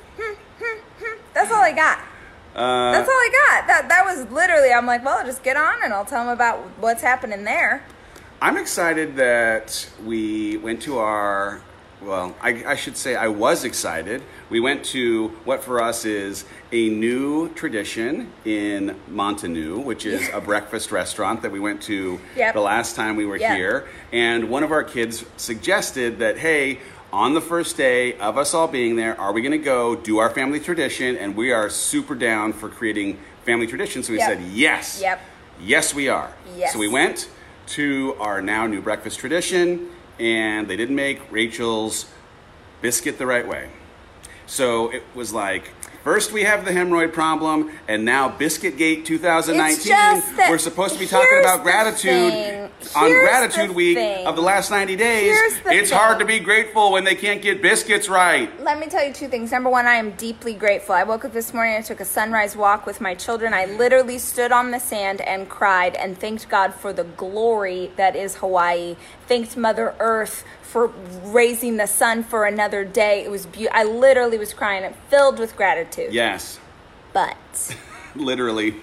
that's 1.33 1.51
all 1.51 1.61
I 1.61 1.71
got. 1.71 1.99
Uh, 2.55 2.91
That's 2.91 3.07
all 3.07 3.13
I 3.13 3.29
got. 3.31 3.67
That 3.67 3.89
that 3.89 4.03
was 4.03 4.31
literally. 4.31 4.71
I'm 4.71 4.87
like, 4.87 5.05
well, 5.05 5.23
just 5.23 5.43
get 5.43 5.55
on 5.57 5.83
and 5.83 5.93
I'll 5.93 6.05
tell 6.05 6.23
them 6.23 6.33
about 6.33 6.57
what's 6.79 7.03
happening 7.03 7.43
there. 7.43 7.85
I'm 8.41 8.57
excited 8.57 9.15
that 9.17 9.87
we 10.03 10.57
went 10.57 10.81
to 10.83 10.97
our. 10.97 11.61
Well, 12.01 12.35
I, 12.41 12.63
I 12.63 12.75
should 12.75 12.95
say 12.95 13.15
I 13.15 13.27
was 13.27 13.63
excited. 13.63 14.21
We 14.51 14.59
went 14.59 14.85
to 14.85 15.29
what 15.45 15.63
for 15.63 15.81
us 15.81 16.05
is 16.05 16.45
a 16.71 16.89
new 16.89 17.49
tradition 17.49 18.31
in 18.45 18.95
Motunui, 19.09 19.83
which 19.83 20.05
is 20.05 20.29
a 20.31 20.39
breakfast 20.39 20.91
restaurant 20.91 21.41
that 21.41 21.51
we 21.51 21.59
went 21.59 21.81
to 21.83 22.19
Yep. 22.35 22.53
the 22.53 22.61
last 22.61 22.95
time 22.95 23.15
we 23.15 23.25
were 23.25 23.37
Yep. 23.37 23.55
here. 23.55 23.87
And 24.11 24.49
one 24.49 24.61
of 24.63 24.71
our 24.71 24.83
kids 24.83 25.25
suggested 25.37 26.19
that, 26.19 26.37
hey, 26.37 26.79
on 27.11 27.33
the 27.33 27.41
first 27.41 27.77
day 27.77 28.13
of 28.19 28.37
us 28.37 28.53
all 28.53 28.67
being 28.67 28.95
there, 28.95 29.19
are 29.19 29.31
we 29.33 29.41
going 29.41 29.51
to 29.53 29.57
go 29.57 29.95
do 29.95 30.19
our 30.19 30.29
family 30.29 30.59
tradition? 30.59 31.17
And 31.17 31.35
we 31.35 31.51
are 31.51 31.67
super 31.67 32.13
down 32.13 32.53
for 32.53 32.69
creating 32.69 33.17
family 33.43 33.65
traditions. 33.65 34.05
So 34.05 34.13
we 34.13 34.19
Yep. 34.19 34.27
said, 34.29 34.41
yes. 34.53 34.99
Yep. 35.01 35.19
Yes, 35.59 35.95
we 35.95 36.09
are. 36.09 36.31
Yes. 36.55 36.73
So 36.73 36.79
we 36.79 36.87
went 36.89 37.27
to 37.67 38.15
our 38.19 38.39
now 38.41 38.67
new 38.67 38.81
breakfast 38.81 39.19
tradition, 39.19 39.89
and 40.19 40.67
they 40.67 40.75
didn't 40.75 40.95
make 40.95 41.19
Rachel's 41.31 42.05
biscuit 42.81 43.17
the 43.17 43.25
right 43.25 43.47
way. 43.47 43.69
So 44.45 44.89
it 44.91 45.03
was 45.13 45.33
like, 45.33 45.71
first 46.03 46.31
we 46.31 46.43
have 46.43 46.65
the 46.65 46.71
hemorrhoid 46.71 47.13
problem, 47.13 47.71
and 47.87 48.05
now 48.05 48.29
Biscuitgate 48.29 49.05
2019. 49.05 49.75
It's 49.75 49.85
just 49.85 50.35
that- 50.37 50.49
we're 50.49 50.57
supposed 50.57 50.93
to 50.93 50.99
be 50.99 51.07
talking 51.07 51.39
about 51.41 51.63
gratitude. 51.63 52.66
On 52.95 53.07
Here's 53.07 53.27
Gratitude 53.27 53.75
Week 53.75 53.97
thing. 53.97 54.27
of 54.27 54.35
the 54.35 54.41
last 54.41 54.69
90 54.71 54.95
days. 54.95 55.35
It's 55.65 55.91
hard 55.91 56.19
to 56.19 56.25
be 56.25 56.39
grateful 56.39 56.91
when 56.91 57.03
they 57.03 57.15
can't 57.15 57.41
get 57.41 57.61
biscuits 57.61 58.07
right. 58.07 58.49
Let 58.61 58.79
me 58.79 58.87
tell 58.87 59.05
you 59.05 59.13
two 59.13 59.27
things. 59.27 59.51
Number 59.51 59.69
one, 59.69 59.87
I 59.87 59.95
am 59.95 60.11
deeply 60.11 60.53
grateful. 60.53 60.93
I 60.95 61.03
woke 61.03 61.25
up 61.25 61.33
this 61.33 61.53
morning. 61.53 61.75
I 61.75 61.81
took 61.81 61.99
a 61.99 62.05
sunrise 62.05 62.55
walk 62.55 62.85
with 62.85 63.01
my 63.01 63.15
children. 63.15 63.53
I 63.53 63.65
literally 63.65 64.19
stood 64.19 64.51
on 64.51 64.71
the 64.71 64.79
sand 64.79 65.21
and 65.21 65.49
cried 65.49 65.95
and 65.95 66.17
thanked 66.17 66.49
God 66.49 66.73
for 66.73 66.93
the 66.93 67.03
glory 67.03 67.91
that 67.95 68.15
is 68.15 68.35
Hawaii. 68.35 68.95
Thanked 69.27 69.57
Mother 69.57 69.95
Earth 69.99 70.43
for 70.61 70.87
raising 71.23 71.77
the 71.77 71.87
sun 71.87 72.23
for 72.23 72.45
another 72.45 72.85
day. 72.85 73.23
It 73.23 73.31
was 73.31 73.45
beautiful. 73.45 73.79
I 73.79 73.83
literally 73.85 74.37
was 74.37 74.53
crying. 74.53 74.83
I'm 74.85 74.93
filled 75.09 75.39
with 75.39 75.55
gratitude. 75.55 76.13
Yes, 76.13 76.59
But. 77.13 77.75
literally. 78.15 78.75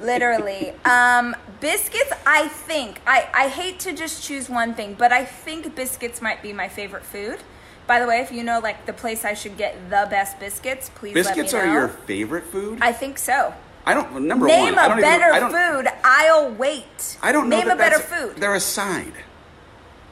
Literally 0.00 0.72
um 0.84 1.34
biscuits 1.60 2.12
i 2.26 2.48
think 2.48 3.00
i 3.06 3.28
i 3.34 3.48
hate 3.48 3.78
to 3.78 3.92
just 3.92 4.22
choose 4.22 4.48
one 4.48 4.74
thing 4.74 4.94
but 4.98 5.12
i 5.12 5.24
think 5.24 5.74
biscuits 5.74 6.22
might 6.22 6.42
be 6.42 6.52
my 6.52 6.68
favorite 6.68 7.04
food 7.04 7.38
by 7.86 7.98
the 8.00 8.06
way 8.06 8.20
if 8.20 8.30
you 8.32 8.42
know 8.42 8.60
like 8.60 8.86
the 8.86 8.92
place 8.92 9.24
i 9.24 9.34
should 9.34 9.56
get 9.56 9.74
the 9.90 10.06
best 10.10 10.38
biscuits 10.40 10.90
please 10.94 11.14
Biscuits 11.14 11.52
let 11.52 11.64
me 11.66 11.70
know. 11.72 11.80
Biscuits 11.80 11.94
are 11.94 11.96
your 11.96 12.06
favorite 12.06 12.44
food? 12.44 12.78
i 12.80 12.92
think 12.92 13.18
so 13.18 13.52
I 13.86 13.94
don't, 13.94 14.26
number 14.28 14.46
name 14.46 14.74
one, 14.74 14.78
I 14.78 14.84
a 14.84 14.88
don't 14.90 14.98
even- 14.98 15.10
better 15.10 15.32
I 15.32 15.40
don't, 15.40 15.52
food 15.84 15.92
i'll 16.04 16.50
wait 16.52 17.18
I 17.22 17.32
don't 17.32 17.48
know 17.48 17.58
name 17.58 17.68
that 17.68 17.74
a 17.74 17.78
better 17.78 17.98
food 17.98 18.36
They're 18.36 18.54
a 18.54 18.60
side. 18.60 19.14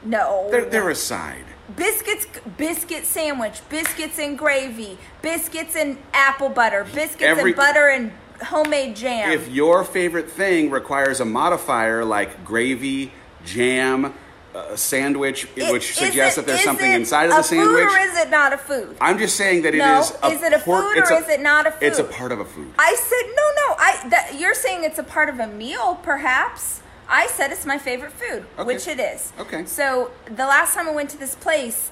no 0.03 0.47
They're, 0.51 0.65
they're 0.65 0.89
a 0.89 0.95
side. 0.95 1.45
biscuits 1.75 2.25
biscuit 2.57 3.05
sandwich 3.05 3.61
biscuits 3.69 4.17
and 4.19 4.37
gravy 4.37 4.97
biscuits 5.21 5.75
and 5.75 5.97
apple 6.13 6.49
butter 6.49 6.83
biscuits 6.83 7.21
Every- 7.23 7.51
and 7.51 7.55
butter 7.55 7.87
and 7.89 8.11
homemade 8.45 8.95
jam 8.95 9.31
If 9.31 9.49
your 9.49 9.83
favorite 9.83 10.29
thing 10.29 10.69
requires 10.69 11.19
a 11.19 11.25
modifier 11.25 12.03
like 12.05 12.43
gravy, 12.45 13.11
jam, 13.45 14.13
uh, 14.55 14.75
sandwich, 14.75 15.47
It- 15.55 15.71
which 15.71 15.95
suggests 15.95 16.37
it- 16.37 16.41
that 16.45 16.47
there's 16.51 16.63
something 16.63 16.91
inside 16.91 17.29
of 17.29 17.35
the 17.35 17.43
sandwich. 17.43 17.87
food 17.87 17.95
or 17.95 17.99
is 17.99 18.17
it 18.17 18.29
not 18.29 18.51
a 18.53 18.57
food 18.57 18.97
I'm 18.99 19.17
just 19.19 19.35
saying 19.35 19.61
that 19.63 19.75
it 19.75 19.77
No, 19.79 19.99
is. 19.99 20.13
A 20.23 20.27
is 20.31 20.41
it 20.41 20.53
a 20.53 20.59
por- 20.59 20.81
food 20.81 20.97
or 20.97 21.13
is 21.21 21.29
it 21.29 21.39
not 21.41 21.67
a 21.67 21.71
food? 21.71 21.83
It's 21.83 21.99
a 21.99 22.03
part 22.03 22.31
of 22.31 22.39
a 22.39 22.45
food. 22.45 22.73
I 22.79 22.95
said 22.95 23.25
no, 23.35 23.43
no. 23.67 23.75
I 23.77 24.09
that, 24.09 24.35
you're 24.39 24.55
saying 24.55 24.83
it's 24.83 24.99
a 24.99 25.03
part 25.03 25.29
of 25.29 25.39
a 25.39 25.47
meal, 25.47 25.99
perhaps. 26.03 26.79
I 27.11 27.25
said 27.27 27.51
it's 27.51 27.65
my 27.65 27.77
favorite 27.79 28.11
food, 28.13 28.45
Okay. 28.57 28.65
which 28.67 28.87
it 28.87 28.99
is. 28.99 29.33
Okay. 29.39 29.65
So 29.65 30.11
the 30.25 30.45
last 30.45 30.75
time 30.75 30.87
I 30.87 30.91
went 30.91 31.09
to 31.11 31.17
this 31.17 31.33
place, 31.35 31.89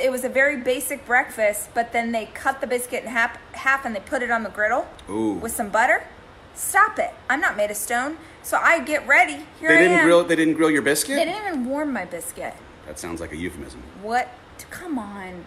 it 0.00 0.10
was 0.10 0.24
a 0.24 0.28
very 0.28 0.56
basic 0.56 1.04
breakfast, 1.06 1.70
but 1.74 1.92
then 1.92 2.12
they 2.12 2.26
cut 2.26 2.60
the 2.60 2.66
biscuit 2.66 3.02
in 3.04 3.10
half, 3.10 3.36
half 3.52 3.84
and 3.84 3.94
they 3.94 4.00
put 4.00 4.22
it 4.22 4.30
on 4.30 4.42
the 4.42 4.50
griddle 4.50 4.86
Ooh. 5.08 5.32
with 5.34 5.52
some 5.52 5.68
butter. 5.70 6.04
Stop 6.54 6.98
it! 6.98 7.14
I'm 7.30 7.40
not 7.40 7.56
made 7.56 7.70
of 7.70 7.76
stone, 7.76 8.16
so 8.42 8.58
I 8.58 8.80
get 8.80 9.06
ready. 9.06 9.46
Here 9.60 9.68
They 9.68 9.76
I 9.76 9.78
didn't 9.78 9.98
am. 9.98 10.04
grill. 10.04 10.24
They 10.24 10.34
didn't 10.36 10.54
grill 10.54 10.70
your 10.70 10.82
biscuit. 10.82 11.16
They 11.16 11.24
didn't 11.24 11.46
even 11.46 11.66
warm 11.66 11.92
my 11.92 12.04
biscuit. 12.04 12.54
That 12.86 12.98
sounds 12.98 13.20
like 13.20 13.32
a 13.32 13.36
euphemism. 13.36 13.82
What? 14.02 14.28
Come 14.70 14.98
on. 14.98 15.44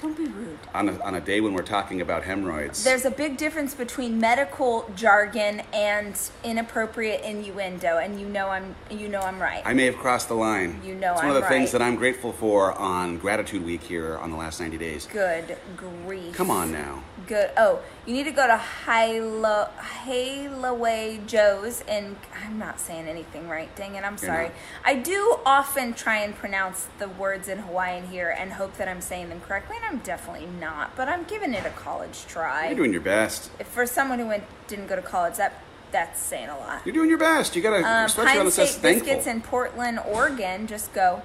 Don't 0.00 0.16
be 0.16 0.24
rude. 0.24 0.58
on 0.72 0.88
a, 0.88 0.98
on 1.02 1.14
a 1.14 1.20
day 1.20 1.40
when 1.40 1.52
we're 1.52 1.62
talking 1.62 2.00
about 2.00 2.22
hemorrhoids. 2.24 2.82
There's 2.82 3.04
a 3.04 3.10
big 3.10 3.36
difference 3.36 3.74
between 3.74 4.18
medical 4.18 4.90
jargon 4.96 5.62
and 5.74 6.18
inappropriate 6.42 7.22
innuendo, 7.22 7.98
and 7.98 8.18
you 8.18 8.26
know 8.26 8.48
I'm 8.48 8.74
you 8.90 9.08
know 9.08 9.20
I'm 9.20 9.40
right. 9.40 9.62
I 9.64 9.74
may 9.74 9.84
have 9.84 9.96
crossed 9.96 10.28
the 10.28 10.34
line. 10.34 10.80
You 10.84 10.94
know 10.94 11.12
it's 11.12 11.22
one 11.22 11.30
of 11.30 11.36
I'm 11.36 11.42
the 11.42 11.48
things 11.48 11.72
that 11.72 11.82
I'm 11.82 11.96
grateful 11.96 12.32
for 12.32 12.72
on 12.72 13.18
Gratitude 13.18 13.62
Week 13.62 13.82
here 13.82 14.16
on 14.16 14.30
the 14.30 14.36
last 14.38 14.58
90 14.58 14.78
days. 14.78 15.06
Good 15.06 15.58
grief. 15.76 16.34
Come 16.34 16.50
on 16.50 16.72
now. 16.72 17.04
Good. 17.26 17.50
Oh, 17.56 17.80
you 18.06 18.14
need 18.14 18.24
to 18.24 18.32
go 18.32 18.46
to 18.46 18.58
Hilo, 18.58 19.68
Halaway 19.78 21.26
Joe's, 21.26 21.82
and 21.82 22.16
I'm 22.44 22.58
not 22.58 22.80
saying 22.80 23.06
anything 23.06 23.48
right. 23.48 23.74
Dang 23.76 23.94
it, 23.94 24.04
I'm 24.04 24.16
sorry. 24.16 24.44
not. 24.46 24.54
I 24.84 24.94
do 24.96 25.38
often 25.44 25.92
try 25.92 26.16
and 26.18 26.34
pronounce 26.34 26.88
the 26.98 27.08
words 27.08 27.46
in 27.48 27.58
Hawaiian 27.58 28.08
here 28.08 28.34
and 28.36 28.54
hope 28.54 28.76
that 28.78 28.88
I'm 28.88 29.00
saying 29.00 29.28
them 29.28 29.40
correctly, 29.40 29.76
and 29.76 29.89
I'm 29.90 29.98
definitely 29.98 30.46
not. 30.60 30.94
But 30.94 31.08
I'm 31.08 31.24
giving 31.24 31.52
it 31.52 31.66
a 31.66 31.70
college 31.70 32.24
try. 32.28 32.68
You're 32.68 32.76
doing 32.76 32.92
your 32.92 33.00
best. 33.00 33.50
If 33.58 33.66
for 33.66 33.86
someone 33.86 34.20
who 34.20 34.26
went 34.26 34.44
didn't 34.68 34.86
go 34.86 34.94
to 34.94 35.02
college, 35.02 35.36
that 35.36 35.60
that's 35.90 36.20
saying 36.20 36.48
a 36.48 36.56
lot. 36.56 36.82
You're 36.84 36.94
doing 36.94 37.08
your 37.08 37.18
best. 37.18 37.56
You 37.56 37.62
gotta, 37.62 37.78
Um, 37.78 37.84
on 37.84 38.08
Pine 38.08 38.50
State 38.52 38.68
thankful. 38.68 39.06
Biscuits 39.06 39.26
in 39.26 39.40
Portland, 39.40 39.98
Oregon. 40.06 40.68
Just 40.68 40.92
go. 40.94 41.22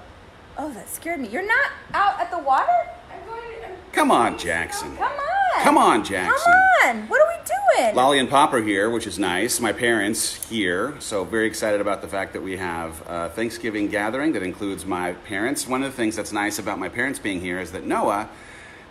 Oh, 0.58 0.72
that 0.72 0.88
scared 0.88 1.20
me. 1.20 1.28
You're 1.28 1.46
not 1.46 1.70
out 1.94 2.18
at 2.20 2.32
the 2.32 2.38
water. 2.38 2.72
I'm 3.12 3.24
going 3.28 3.60
to, 3.60 3.68
I'm 3.68 3.76
Come 3.92 4.10
on, 4.10 4.36
Jackson. 4.36 4.96
Come 4.96 5.12
on. 5.12 5.62
Come 5.62 5.78
on, 5.78 6.04
Jackson. 6.04 6.52
Come 6.82 6.96
on. 6.96 7.08
What 7.08 7.20
are 7.20 7.28
we 7.28 7.82
doing? 7.84 7.94
Lolly 7.94 8.18
and 8.18 8.28
Pop 8.28 8.52
are 8.52 8.62
here, 8.62 8.90
which 8.90 9.06
is 9.06 9.18
nice. 9.18 9.60
My 9.60 9.72
parents 9.72 10.48
here, 10.48 10.94
so 10.98 11.24
very 11.24 11.46
excited 11.46 11.80
about 11.80 12.02
the 12.02 12.08
fact 12.08 12.32
that 12.32 12.42
we 12.42 12.56
have 12.56 13.02
a 13.06 13.28
Thanksgiving 13.28 13.88
gathering 13.88 14.32
that 14.32 14.42
includes 14.42 14.84
my 14.84 15.12
parents. 15.12 15.68
One 15.68 15.84
of 15.84 15.92
the 15.92 15.96
things 15.96 16.16
that's 16.16 16.32
nice 16.32 16.58
about 16.58 16.78
my 16.78 16.88
parents 16.88 17.18
being 17.18 17.40
here 17.40 17.60
is 17.60 17.70
that 17.72 17.84
Noah 17.84 18.28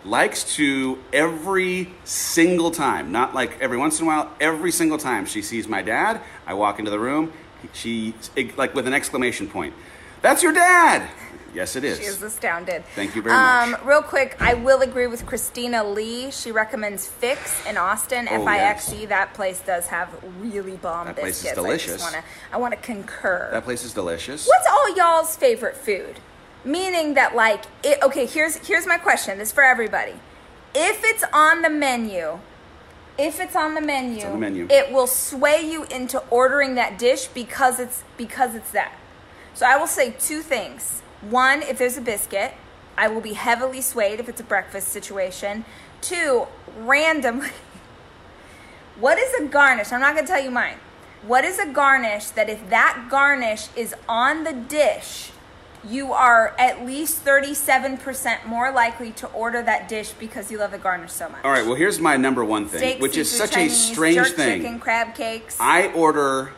likes 0.06 0.56
to 0.56 0.98
every 1.12 1.90
single 2.04 2.70
time, 2.70 3.12
not 3.12 3.34
like 3.34 3.60
every 3.60 3.76
once 3.76 3.98
in 3.98 4.04
a 4.04 4.08
while, 4.08 4.32
every 4.40 4.70
single 4.72 4.98
time 4.98 5.26
she 5.26 5.42
sees 5.42 5.68
my 5.68 5.82
dad, 5.82 6.20
I 6.46 6.54
walk 6.54 6.78
into 6.78 6.90
the 6.90 6.98
room, 6.98 7.32
she 7.72 8.14
like 8.56 8.74
with 8.74 8.86
an 8.86 8.94
exclamation 8.94 9.48
point. 9.48 9.74
That's 10.22 10.42
your 10.42 10.52
dad. 10.52 11.08
Yes, 11.54 11.74
it 11.74 11.84
is. 11.84 11.98
She 11.98 12.04
is 12.04 12.22
astounded. 12.22 12.84
Thank 12.94 13.16
you 13.16 13.22
very 13.22 13.34
um, 13.34 13.70
much. 13.70 13.84
Real 13.84 14.02
quick, 14.02 14.36
I 14.40 14.52
will 14.52 14.82
agree 14.82 15.06
with 15.06 15.24
Christina 15.24 15.82
Lee. 15.82 16.30
She 16.30 16.52
recommends 16.52 17.06
Fixe 17.06 17.64
in 17.66 17.78
Austin, 17.78 18.28
Oh, 18.30 18.42
F 18.42 18.46
I 18.46 18.58
X 18.58 18.92
E. 18.92 19.06
That 19.06 19.32
place 19.32 19.60
does 19.60 19.86
have 19.86 20.10
really 20.40 20.76
bomb 20.76 21.06
That 21.06 21.16
place 21.16 21.42
is 21.42 21.52
delicious. 21.52 22.02
I 22.02 22.04
wanna, 22.04 22.24
I 22.52 22.56
want 22.58 22.74
to 22.74 22.80
concur. 22.80 23.48
That 23.52 23.64
place 23.64 23.84
is 23.84 23.94
delicious. 23.94 24.46
What's 24.46 24.66
all 24.70 24.96
y'all's 24.96 25.34
favorite 25.34 25.76
food? 25.76 26.20
Meaning 26.66 27.14
that, 27.14 27.36
like, 27.36 27.64
it, 27.84 28.02
okay, 28.02 28.26
here's 28.26 28.56
here's 28.56 28.86
my 28.86 28.98
question. 28.98 29.38
This 29.38 29.48
is 29.48 29.54
for 29.54 29.62
everybody. 29.62 30.14
If 30.74 31.02
it's 31.04 31.22
on 31.32 31.62
the 31.62 31.70
menu, 31.70 32.40
if 33.16 33.38
it's 33.38 33.54
on 33.54 33.74
the 33.74 33.80
menu, 33.80 34.24
on 34.26 34.32
the 34.32 34.38
menu. 34.38 34.66
it 34.68 34.92
will 34.92 35.06
sway 35.06 35.62
you 35.62 35.84
into 35.84 36.18
ordering 36.28 36.74
that 36.74 36.98
dish 36.98 37.28
because 37.28 37.78
it's 37.78 38.02
because 38.16 38.56
it's 38.56 38.72
that. 38.72 38.92
So 39.54 39.64
I 39.64 39.76
will 39.76 39.86
say 39.86 40.16
two 40.18 40.40
things. 40.40 41.02
One, 41.22 41.62
if 41.62 41.78
there's 41.78 41.96
a 41.96 42.00
biscuit, 42.00 42.54
I 42.98 43.06
will 43.06 43.20
be 43.20 43.34
heavily 43.34 43.80
swayed 43.80 44.18
if 44.18 44.28
it's 44.28 44.40
a 44.40 44.44
breakfast 44.44 44.88
situation. 44.88 45.64
Two, 46.00 46.46
randomly, 46.76 47.50
what 48.98 49.18
is 49.18 49.32
a 49.34 49.44
garnish? 49.46 49.92
I'm 49.92 50.00
not 50.00 50.14
going 50.14 50.26
to 50.26 50.32
tell 50.32 50.42
you 50.42 50.50
mine. 50.50 50.78
What 51.22 51.44
is 51.44 51.60
a 51.60 51.66
garnish 51.66 52.26
that 52.30 52.50
if 52.50 52.68
that 52.70 53.06
garnish 53.08 53.68
is 53.76 53.94
on 54.08 54.44
the 54.44 54.52
dish, 54.52 55.30
you 55.88 56.12
are 56.12 56.54
at 56.58 56.84
least 56.84 57.24
37% 57.24 58.46
more 58.46 58.70
likely 58.72 59.12
to 59.12 59.26
order 59.28 59.62
that 59.62 59.88
dish 59.88 60.10
because 60.12 60.50
you 60.50 60.58
love 60.58 60.70
the 60.72 60.78
garnish 60.78 61.12
so 61.12 61.28
much. 61.28 61.44
All 61.44 61.50
right, 61.50 61.64
well, 61.64 61.74
here's 61.74 62.00
my 62.00 62.16
number 62.16 62.44
one 62.44 62.66
thing, 62.66 62.78
Steak, 62.80 63.00
which 63.02 63.16
is 63.16 63.30
such 63.30 63.52
Chinese, 63.52 63.72
a 63.72 63.92
strange 63.94 64.16
jerk 64.16 64.28
thing. 64.36 64.60
chicken, 64.62 64.78
crab 64.80 65.14
cakes. 65.14 65.56
I 65.60 65.88
order 65.92 66.52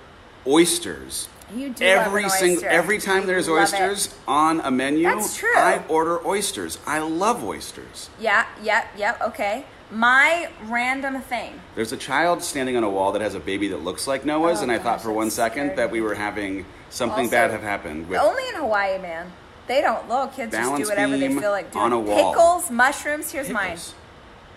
oysters. 0.46 1.28
You 1.54 1.70
do 1.70 1.84
love 1.84 2.06
every 2.06 2.24
an 2.24 2.30
single 2.30 2.56
oyster. 2.56 2.68
every 2.68 2.98
time 2.98 3.20
You 3.22 3.26
there's 3.26 3.48
love 3.48 3.58
it. 3.58 3.62
oysters 3.62 4.14
on 4.26 4.60
a 4.60 4.70
menu. 4.70 5.04
That's 5.04 5.36
true. 5.36 5.56
I 5.56 5.82
order 5.88 6.26
oysters. 6.26 6.78
I 6.86 6.98
love 6.98 7.42
oysters. 7.42 8.10
Yeah, 8.20 8.46
yep, 8.62 8.86
yep, 8.96 9.20
okay. 9.22 9.64
My 9.90 10.50
random 10.64 11.20
thing. 11.22 11.60
There's 11.74 11.92
a 11.92 11.96
child 11.96 12.42
standing 12.42 12.76
on 12.76 12.84
a 12.84 12.90
wall 12.90 13.12
that 13.12 13.22
has 13.22 13.34
a 13.34 13.40
baby 13.40 13.68
that 13.68 13.82
looks 13.82 14.06
like 14.06 14.24
Noah's, 14.24 14.60
Oh, 14.60 14.64
and 14.64 14.72
I 14.72 14.78
thought 14.78 15.00
for 15.00 15.10
one 15.12 15.30
second 15.30 15.68
that 15.68 15.76
that 15.76 15.90
we 15.90 16.00
were 16.00 16.14
having 16.14 16.66
something 16.90 17.24
Also, 17.24 17.30
bad 17.30 17.50
have 17.50 17.62
happened 17.62 18.08
with 18.08 18.20
Only 18.20 18.46
in 18.48 18.56
Hawaii, 18.56 18.98
man. 18.98 19.32
They 19.66 19.80
don't. 19.80 20.08
Little 20.08 20.28
kids 20.28 20.52
just 20.54 20.76
do 20.76 20.88
whatever 20.88 21.16
they 21.16 21.28
feel 21.28 21.50
like 21.50 21.72
doing. 21.72 21.84
on 21.84 21.92
a 21.92 22.00
wall. 22.00 22.32
Pickles, 22.32 22.70
mushrooms. 22.70 23.30
Here's 23.32 23.48
pickles. 23.48 23.62
mine. 23.66 23.78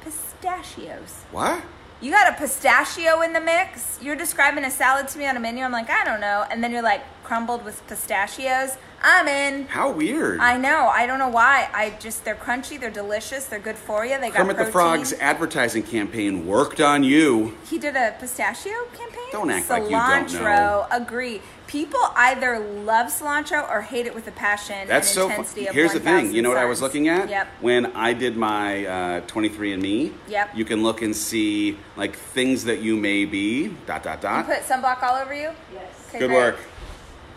Pistachios. 0.03 1.23
What? 1.31 1.61
You 2.01 2.10
got 2.10 2.34
a 2.34 2.36
pistachio 2.36 3.22
in 3.22 3.31
the 3.31 3.39
mix. 3.39 4.00
You're 4.01 4.15
describing 4.15 4.65
a 4.65 4.72
salad 4.72 5.08
to 5.10 5.20
me 5.20 5.27
on 5.27 5.38
a 5.38 5.39
menu. 5.39 5.63
I'm 5.63 5.72
like, 5.72 5.91
I 5.91 6.03
don't 6.03 6.20
know. 6.20 6.46
And 6.50 6.63
then 6.63 6.72
you're 6.72 6.81
like, 6.81 7.03
crumbled 7.24 7.63
with 7.63 7.86
pistachios. 7.88 8.75
I'm 9.03 9.27
in. 9.27 9.67
How 9.67 9.91
weird. 9.91 10.39
I 10.39 10.58
know. 10.58 10.88
I 10.88 11.05
don't 11.05 11.17
know 11.17 11.29
why. 11.29 11.70
I 11.74 11.91
just 12.00 12.25
they're 12.25 12.36
crunchy. 12.36 12.79
They're 12.79 12.91
delicious. 12.91 13.46
They're 13.46 13.60
good 13.60 13.77
for 13.77 14.05
you. 14.05 14.20
They 14.20 14.29
got 14.29 14.38
Kermit 14.38 14.58
the. 14.58 14.65
Frog's 14.65 15.13
advertising 15.13 15.84
campaign 15.84 16.46
worked 16.46 16.81
on 16.81 17.03
you. 17.03 17.58
He 17.70 17.77
did 17.77 17.96
a 17.96 18.15
pistachio 18.20 18.74
campaign. 18.93 19.24
Don't 19.31 19.50
act 19.50 19.70
like 19.70 19.84
cilantro, 19.84 20.31
you 20.31 20.39
don't 20.39 20.43
know. 20.43 20.88
Agree. 20.91 21.41
People 21.71 22.01
either 22.17 22.59
love 22.59 23.07
cilantro 23.07 23.67
or 23.69 23.81
hate 23.81 24.05
it 24.05 24.13
with 24.13 24.27
a 24.27 24.31
passion. 24.31 24.89
That's 24.89 25.07
and 25.07 25.15
so. 25.15 25.21
Fu- 25.21 25.29
intensity 25.29 25.67
of 25.67 25.73
Here's 25.73 25.93
the 25.93 26.01
thing. 26.01 26.33
You 26.33 26.41
know 26.41 26.49
what 26.49 26.57
I 26.57 26.65
was 26.65 26.81
looking 26.81 27.07
at? 27.07 27.29
Yep. 27.29 27.47
When 27.61 27.85
I 27.95 28.11
did 28.11 28.35
my 28.35 28.85
uh, 28.85 29.21
23andMe. 29.21 30.11
Yep. 30.27 30.49
You 30.53 30.65
can 30.65 30.83
look 30.83 31.01
and 31.01 31.15
see 31.15 31.77
like 31.95 32.17
things 32.17 32.65
that 32.65 32.81
you 32.81 32.97
may 32.97 33.23
be. 33.23 33.69
Dot 33.85 34.03
dot 34.03 34.19
dot. 34.19 34.45
You 34.47 34.53
dot. 34.53 34.61
put 34.61 34.69
sunblock 34.69 35.01
all 35.01 35.15
over 35.15 35.33
you. 35.33 35.51
yes. 35.73 35.93
Okay, 36.09 36.19
Good 36.19 36.27
great. 36.27 36.35
work. 36.35 36.59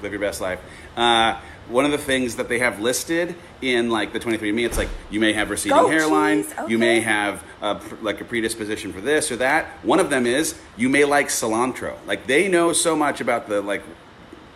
Live 0.02 0.10
your 0.10 0.20
best 0.20 0.40
life. 0.40 0.58
Uh, 0.96 1.40
one 1.68 1.84
of 1.84 1.92
the 1.92 1.98
things 1.98 2.34
that 2.34 2.48
they 2.48 2.58
have 2.58 2.80
listed 2.80 3.36
in 3.62 3.88
like 3.88 4.12
the 4.12 4.18
23andMe, 4.18 4.66
it's 4.66 4.76
like 4.76 4.88
you 5.10 5.20
may 5.20 5.32
have 5.32 5.48
receding 5.48 5.78
Goat 5.78 5.90
hairline, 5.90 6.42
cheese, 6.42 6.54
you 6.68 6.76
may 6.76 6.98
have 7.00 7.44
a, 7.62 7.80
like 8.02 8.20
a 8.20 8.24
predisposition 8.24 8.92
for 8.92 9.00
this 9.00 9.30
or 9.30 9.36
that. 9.36 9.66
One 9.84 10.00
of 10.00 10.10
them 10.10 10.26
is 10.26 10.58
you 10.76 10.88
may 10.88 11.04
like 11.04 11.28
cilantro. 11.28 11.94
Like 12.04 12.26
they 12.26 12.48
know 12.48 12.72
so 12.72 12.96
much 12.96 13.20
about 13.20 13.48
the 13.48 13.60
like. 13.62 13.84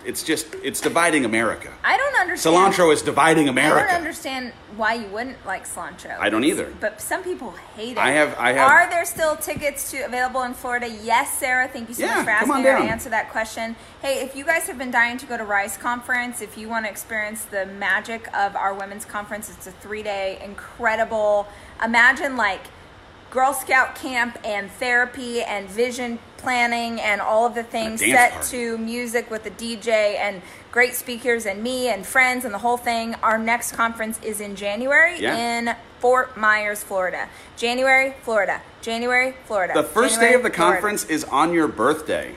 It's 0.09 0.23
just 0.23 0.55
it's 0.65 0.81
dividing 0.81 1.27
America. 1.27 1.71
I 1.85 1.99
don't 1.99 2.17
understand. 2.19 2.57
Cilantro 2.57 2.91
is 2.95 3.03
dividing 3.03 3.47
America. 3.47 3.85
I 3.85 3.88
don't 3.88 3.97
understand 3.97 4.55
why 4.75 4.95
you 4.95 5.07
wouldn't 5.09 5.45
like 5.45 5.69
cilantro. 5.69 6.19
I 6.19 6.31
don't 6.31 6.45
either. 6.45 6.73
But 6.81 7.03
some 7.03 7.23
people 7.23 7.50
hate 7.77 7.93
it. 7.93 7.99
I 7.99 8.12
have- 8.12 8.35
I 8.38 8.53
have- 8.53 8.71
Are 8.71 8.88
there 8.88 9.05
still 9.05 9.37
tickets 9.37 9.91
to 9.91 9.99
available 10.07 10.43
in 10.45 10.55
Florida? 10.55 10.88
Yes, 10.88 11.37
Sarah. 11.37 11.69
Thank 11.69 11.91
you 11.91 11.95
so 11.95 12.07
Yeah, 12.07 12.15
much 12.17 12.25
for 12.25 12.31
asking 12.31 12.65
her 12.65 12.79
to 12.79 12.85
answer 12.85 13.11
that 13.11 13.31
question. 13.31 13.77
Hey, 14.00 14.21
if 14.21 14.35
you 14.35 14.45
guys 14.45 14.62
have 14.67 14.79
been 14.79 14.91
dying 14.91 15.19
to 15.19 15.27
go 15.27 15.37
to 15.37 15.45
Rise 15.45 15.77
Conference, 15.77 16.41
if 16.41 16.57
you 16.57 16.71
want 16.71 16.87
to 16.87 16.91
experience 16.91 17.43
the 17.45 17.67
magic 17.67 18.35
of 18.35 18.57
our 18.57 18.73
women's 18.73 19.05
conference, 19.05 19.50
it's 19.50 19.67
a 19.67 19.73
three-day 19.73 20.38
incredible. 20.43 21.49
Imagine 21.85 22.38
like 22.38 22.62
Girl 23.30 23.52
Scout 23.52 23.94
camp 23.94 24.38
and 24.42 24.70
therapy 24.70 25.42
and 25.42 25.68
vision 25.68 26.18
planning 26.38 26.99
and 27.00 27.20
all 27.20 27.44
of 27.47 27.54
the 27.54 27.62
things 27.62 28.00
set 28.00 28.32
party. 28.32 28.49
to 28.49 28.78
music 28.78 29.30
with 29.30 29.44
a 29.44 29.50
DJ 29.50 30.16
and 30.16 30.40
great 30.73 30.94
speakers 30.94 31.44
and 31.44 31.62
me 31.62 31.88
and 31.90 32.06
friends 32.06 32.44
and 32.47 32.54
the 32.54 32.58
whole 32.58 32.78
thing. 32.78 33.14
Our 33.23 33.37
next 33.37 33.73
conference 33.73 34.18
is 34.23 34.40
in 34.40 34.56
January 34.56 35.20
Yeah. 35.20 35.37
in 35.37 35.76
Fort 36.00 36.37
Myers, 36.38 36.82
Florida. 36.82 37.28
January, 37.56 38.14
Florida. 38.23 38.62
January, 38.80 39.35
Florida. 39.47 39.75
The 39.75 39.82
first 39.82 40.14
January, 40.14 40.30
day 40.32 40.35
of 40.37 40.42
the 40.44 40.50
Florida. 40.56 40.76
conference 40.76 41.04
is 41.04 41.25
on 41.25 41.52
your 41.52 41.68
birthday. 41.68 42.35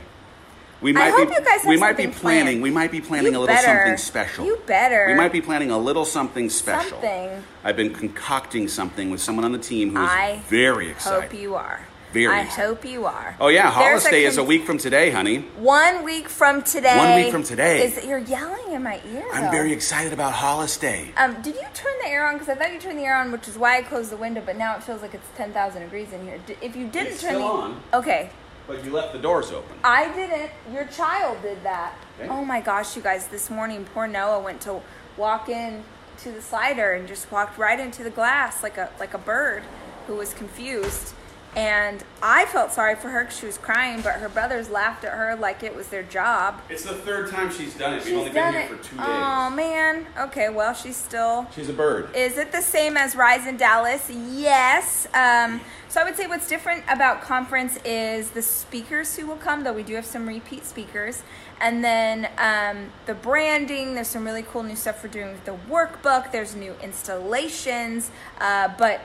We 0.82 0.92
I 0.92 0.94
might 0.94 1.12
hope 1.12 1.30
be 1.30 1.36
you 1.36 1.42
guys 1.42 1.62
have 1.62 1.66
we 1.70 1.78
might 1.78 1.96
be 1.98 2.08
planning. 2.08 2.46
planned. 2.46 2.62
We 2.64 2.72
might 2.72 2.92
be 2.92 3.02
planning 3.02 3.34
You 3.34 3.40
a 3.40 3.42
little 3.42 3.56
better. 3.56 3.68
something 3.68 3.98
special. 3.98 4.46
You 4.46 4.60
better. 4.66 5.06
We 5.08 5.14
might 5.14 5.32
be 5.32 5.42
planning 5.42 5.70
a 5.72 5.78
little 5.78 6.06
something 6.06 6.50
special. 6.50 6.92
Something. 7.02 7.44
I've 7.64 7.76
been 7.78 7.94
concocting 7.94 8.68
something 8.68 9.12
with 9.12 9.22
someone 9.22 9.46
on 9.46 9.52
the 9.52 9.60
team 9.60 9.92
who 9.96 10.02
is 10.04 10.10
I 10.10 10.42
very 10.48 10.90
excited. 10.90 11.18
I 11.18 11.22
hope 11.22 11.34
you 11.40 11.56
are. 11.56 11.82
Very 12.14 12.34
I 12.36 12.42
excited. 12.42 12.66
hope 12.68 12.84
you 12.86 13.06
are. 13.06 13.38
Oh 13.40 13.48
yeah, 13.48 13.70
Hollis 13.72 14.04
Day 14.04 14.26
is 14.26 14.38
a 14.38 14.44
week 14.44 14.66
from 14.66 14.78
today, 14.78 15.12
honey. 15.12 15.46
One 15.56 16.04
week 16.04 16.28
from 16.28 16.62
today. 16.64 16.98
One 16.98 17.16
week 17.16 17.32
from 17.32 17.44
today. 17.44 17.86
Is 17.86 18.04
you're 18.06 18.18
yelling 18.18 18.74
in 18.74 18.84
my 18.84 19.00
ear. 19.14 19.24
I'm 19.32 19.46
though. 19.46 19.52
very 19.52 19.72
excited 19.72 20.12
about 20.12 20.34
Hollis 20.34 20.76
Day. 20.78 21.14
Um, 21.16 21.42
did 21.44 21.56
you 21.56 21.66
turn 21.74 21.94
the 22.04 22.10
air 22.10 22.28
on? 22.28 22.34
Because 22.38 22.50
I 22.50 22.56
thought 22.56 22.74
you 22.74 22.80
turned 22.80 22.98
the 23.00 23.04
air 23.04 23.16
on, 23.18 23.32
which 23.32 23.48
is 23.48 23.58
why 23.58 23.78
I 23.78 23.82
closed 23.84 24.12
the 24.12 24.18
window. 24.18 24.42
But 24.46 24.58
now 24.58 24.76
it 24.76 24.84
feels 24.84 25.02
like 25.04 25.14
it's 25.14 25.28
ten 25.38 25.54
thousand 25.54 25.84
degrees 25.84 26.12
in 26.12 26.24
here. 26.26 26.40
If 26.62 26.76
you 26.76 26.88
didn't 26.88 27.14
It's 27.14 27.22
turn 27.22 27.36
still 27.36 27.40
the 27.40 27.64
on. 27.64 27.82
okay, 27.94 28.32
But 28.68 28.86
you 28.86 28.92
left 28.92 29.14
the 29.14 29.20
doors 29.20 29.52
open. 29.52 29.78
I 29.84 30.14
didn't. 30.14 30.52
Your 30.72 30.86
child 30.86 31.42
did 31.42 31.64
that. 31.64 31.96
Okay. 32.20 32.30
Oh 32.30 32.46
my 32.46 32.62
gosh, 32.62 32.96
you 32.96 33.02
guys! 33.02 33.28
This 33.28 33.50
morning, 33.50 33.86
poor 33.94 34.08
Noah 34.08 34.40
went 34.40 34.62
to 34.62 34.82
walk 35.18 35.50
in 35.50 35.84
to 36.20 36.32
the 36.32 36.42
slider 36.42 36.94
and 36.94 37.08
just 37.08 37.32
walked 37.32 37.58
right 37.58 37.80
into 37.80 38.04
the 38.04 38.10
glass 38.10 38.64
like 38.64 38.78
a 38.78 38.90
like 39.00 39.14
a 39.14 39.18
bird 39.18 39.64
who 40.08 40.16
was 40.16 40.34
confused. 40.34 41.14
And 41.54 42.02
I 42.24 42.46
felt 42.46 42.72
sorry 42.72 42.96
for 42.96 43.10
her 43.10 43.24
because 43.26 43.38
she 43.38 43.46
was 43.46 43.58
crying, 43.58 44.02
but 44.02 44.14
her 44.14 44.30
brothers 44.30 44.70
laughed 44.70 45.04
at 45.04 45.12
her 45.18 45.36
like 45.36 45.64
it 45.64 45.76
was 45.76 45.88
their 45.90 46.04
job. 46.04 46.62
It's 46.70 46.84
the 46.84 46.94
third 46.94 47.30
time 47.30 47.52
she's 47.52 47.76
done 47.78 47.94
it. 47.94 47.98
We've 47.98 48.06
She's 48.06 48.14
only 48.18 48.30
been 48.32 48.54
here 48.54 48.62
it. 48.62 48.70
for 48.70 48.78
two 48.78 48.96
days. 48.96 49.06
Oh 49.06 49.50
man. 49.50 50.08
Okay. 50.18 50.48
Well, 50.48 50.74
she's 50.74 50.96
still. 50.96 51.48
She's 51.54 51.68
a 51.68 51.74
bird. 51.74 52.16
Is 52.16 52.38
it 52.38 52.54
the 52.54 52.62
same 52.62 52.96
as 52.96 53.18
Rise 53.18 53.48
in 53.48 53.58
Dallas? 53.58 54.10
Yes. 54.10 55.08
Um, 55.14 55.60
so 55.90 56.00
I 56.00 56.06
would 56.06 56.16
say 56.16 56.26
what's 56.26 56.48
different 56.48 56.86
about 56.88 57.22
conference 57.22 57.78
is 57.84 58.32
the 58.32 58.42
speakers 58.42 59.18
who 59.18 59.28
will 59.28 59.36
come, 59.36 59.66
though 59.66 59.74
we 59.74 59.84
do 59.84 59.96
have 59.96 60.06
some 60.06 60.28
repeat 60.30 60.66
speakers. 60.66 61.22
And 61.60 61.84
then 61.84 62.30
um, 62.38 62.92
the 63.08 63.14
branding, 63.14 63.94
there's 63.96 64.08
some 64.08 64.24
really 64.24 64.44
cool 64.44 64.64
new 64.64 64.78
stuff 64.78 65.04
we're 65.04 65.10
doing 65.10 65.34
with 65.34 65.44
the 65.44 65.58
workbook. 65.70 66.32
There's 66.32 66.56
new 66.56 66.76
installations, 66.82 68.10
uh, 68.40 68.70
but 68.78 69.02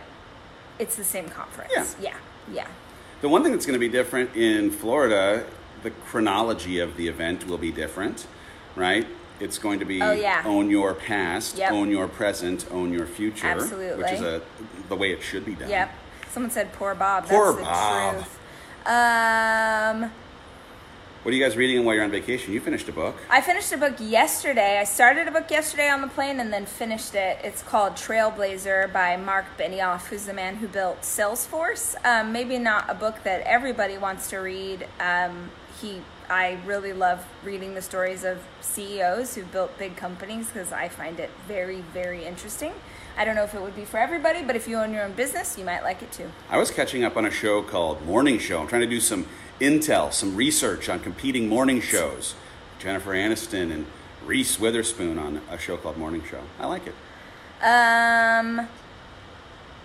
it's 0.79 0.95
the 0.95 1.05
same 1.05 1.29
conference. 1.29 1.97
Yeah. 2.01 2.13
Yeah. 2.13 2.17
Yeah. 2.53 2.67
The 3.21 3.29
one 3.29 3.43
thing 3.43 3.53
that's 3.53 3.67
going 3.67 3.79
to 3.79 3.81
be 3.81 3.89
different 3.89 4.35
in 4.37 4.71
Florida, 4.71 5.47
the 5.83 5.91
chronology 5.91 6.79
of 6.79 6.97
the 6.97 7.09
event 7.09 7.47
will 7.47 7.59
be 7.59 7.73
different, 7.73 8.27
right? 8.75 9.07
It's 9.41 9.59
going 9.59 9.79
to 9.81 9.85
be 9.85 10.01
Oh, 10.03 10.13
yeah. 10.13 10.43
own 10.47 10.71
your 10.71 10.95
past, 10.95 11.57
Yep. 11.59 11.73
own 11.73 11.91
your 11.91 12.09
present, 12.09 12.67
own 12.71 12.93
your 12.93 13.07
future, 13.07 13.47
Absolutely. 13.49 14.03
which 14.03 14.13
is 14.13 14.21
a 14.23 14.43
the 14.89 14.97
way 14.97 15.13
it 15.13 15.23
should 15.23 15.45
be 15.45 15.55
done. 15.55 15.69
Yep. 15.69 15.91
Someone 16.31 16.51
said 16.51 16.73
poor 16.73 16.95
Bob. 16.95 17.27
Poor 17.27 17.53
That's 17.53 17.59
the 17.59 17.63
Bob. 17.65 18.15
truth. 18.15 18.39
Um, 18.87 20.11
What 21.27 21.33
are 21.33 21.37
you 21.39 21.43
guys 21.43 21.57
reading 21.57 21.85
while 21.85 21.97
you're 21.97 22.05
on 22.05 22.13
vacation? 22.13 22.53
You 22.53 22.61
finished 22.61 22.89
a 22.89 22.93
book. 22.93 23.17
I 23.29 23.41
finished 23.41 23.73
a 23.73 23.77
book 23.77 23.97
yesterday. 23.99 24.79
I 24.79 24.85
started 24.85 25.27
a 25.27 25.33
book 25.33 25.51
yesterday 25.51 25.89
on 25.89 26.01
the 26.01 26.07
plane 26.07 26.39
and 26.39 26.53
then 26.53 26.67
finished 26.67 27.17
it. 27.17 27.39
It's 27.43 27.65
called 27.65 27.95
Trailblazer 27.95 28.93
by 28.93 29.17
Mark 29.17 29.47
Benioff, 29.59 30.03
who's 30.03 30.27
the 30.27 30.33
man 30.33 30.55
who 30.55 30.69
built 30.69 31.01
Salesforce. 31.01 31.97
Um, 32.05 32.31
maybe 32.31 32.61
not 32.61 32.89
a 32.89 32.95
book 32.95 33.25
that 33.25 33.41
everybody 33.41 33.99
wants 33.99 34.31
to 34.31 34.37
read. 34.37 34.87
Um, 35.01 35.51
he, 35.83 36.01
I 36.31 36.61
really 36.65 36.93
love 36.93 37.27
reading 37.43 37.75
the 37.75 37.83
stories 37.83 38.23
of 38.23 38.39
CEOs 38.61 39.35
who 39.35 39.43
built 39.47 39.77
big 39.81 39.97
companies 39.97 40.47
because 40.47 40.71
I 40.71 40.89
find 40.89 41.19
it 41.19 41.31
very, 41.49 41.81
very 41.93 42.25
interesting. 42.25 42.73
I 43.19 43.25
don't 43.25 43.35
know 43.35 43.43
if 43.43 43.53
it 43.53 43.61
would 43.61 43.75
be 43.75 43.85
for 43.85 43.97
everybody, 43.97 44.43
but 44.43 44.55
if 44.55 44.69
you 44.69 44.77
own 44.77 44.93
your 44.93 45.03
own 45.03 45.15
business, 45.15 45.59
you 45.59 45.65
might 45.65 45.83
like 45.83 46.03
it 46.03 46.13
too. 46.13 46.31
I 46.51 46.59
was 46.59 46.71
catching 46.71 47.03
up 47.03 47.17
on 47.17 47.27
a 47.27 47.33
show 47.33 47.63
called 47.63 48.05
Morning 48.07 48.39
Show. 48.39 48.61
I'm 48.61 48.69
trying 48.69 48.83
to 48.83 48.87
do 48.87 49.01
some 49.01 49.27
intel, 49.61 50.13
some 50.13 50.37
research 50.37 50.89
on 50.89 51.01
competing 51.01 51.49
morning 51.49 51.81
shows. 51.81 52.35
Jennifer 52.79 53.13
Aniston 53.13 53.73
and 53.73 53.87
Reese 54.25 54.59
Witherspoon 54.61 55.19
on 55.19 55.41
a 55.51 55.59
show 55.59 55.77
called 55.77 55.97
Morning 55.97 56.23
Show. 56.29 56.41
I 56.61 56.67
like 56.67 56.83
it. 56.87 56.95
Um, 57.65 58.69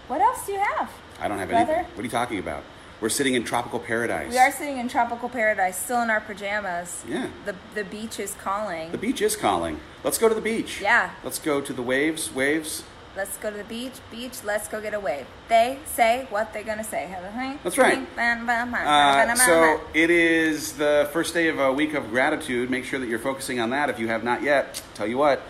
what 0.08 0.20
else 0.22 0.46
do 0.46 0.54
you 0.54 0.60
have? 0.60 0.90
I 1.20 1.28
don't 1.28 1.38
have 1.38 1.50
Weather? 1.52 1.74
anything. 1.74 1.92
What 1.96 2.00
are 2.00 2.04
you 2.04 2.10
talking 2.10 2.40
about? 2.40 2.64
We're 3.00 3.10
sitting 3.10 3.34
in 3.34 3.44
tropical 3.44 3.80
paradise. 3.80 4.32
We 4.32 4.38
are 4.38 4.52
sitting 4.52 4.78
in 4.78 4.88
tropical 4.88 5.28
paradise, 5.30 5.78
still 5.78 6.02
in 6.04 6.10
our 6.12 6.22
pajamas. 6.22 7.04
Yeah. 7.08 7.30
The 7.46 7.56
the 7.74 7.84
beach 7.84 8.20
is 8.20 8.36
calling. 8.36 8.92
The 8.92 8.98
beach 8.98 9.22
is 9.22 9.36
calling. 9.36 9.80
Let's 10.04 10.20
go 10.20 10.30
to 10.30 10.36
the 10.36 10.42
beach. 10.42 10.80
Yeah. 10.82 11.10
Let's 11.24 11.40
go 11.40 11.62
to 11.62 11.74
the 11.74 11.82
waves. 11.82 12.32
Waves. 12.34 12.84
Let's 13.16 13.36
go 13.38 13.52
to 13.52 13.58
the 13.58 13.64
beach. 13.66 13.94
Beach. 14.10 14.44
Let's 14.46 14.68
go 14.70 14.80
get 14.82 14.94
a 14.94 15.00
wave. 15.00 15.26
They 15.50 15.80
say 15.86 16.28
what 16.30 16.54
they're 16.54 16.64
gonna 16.64 16.84
say. 16.84 17.14
That's 17.64 17.78
right. 17.78 18.08
Uh, 18.88 19.36
so 19.36 19.82
it 19.94 20.10
is 20.10 20.74
the 20.74 21.10
first 21.12 21.34
day 21.34 21.50
of 21.50 21.60
a 21.60 21.74
week 21.74 21.94
of 21.94 22.10
gratitude. 22.10 22.70
Make 22.70 22.86
sure 22.86 23.00
that 23.00 23.10
you're 23.10 23.20
focusing 23.20 23.60
on 23.60 23.70
that. 23.72 23.90
If 23.90 24.00
you 24.00 24.08
have 24.08 24.24
not 24.24 24.44
yet, 24.44 24.82
tell 24.94 25.08
you 25.08 25.18
what, 25.18 25.42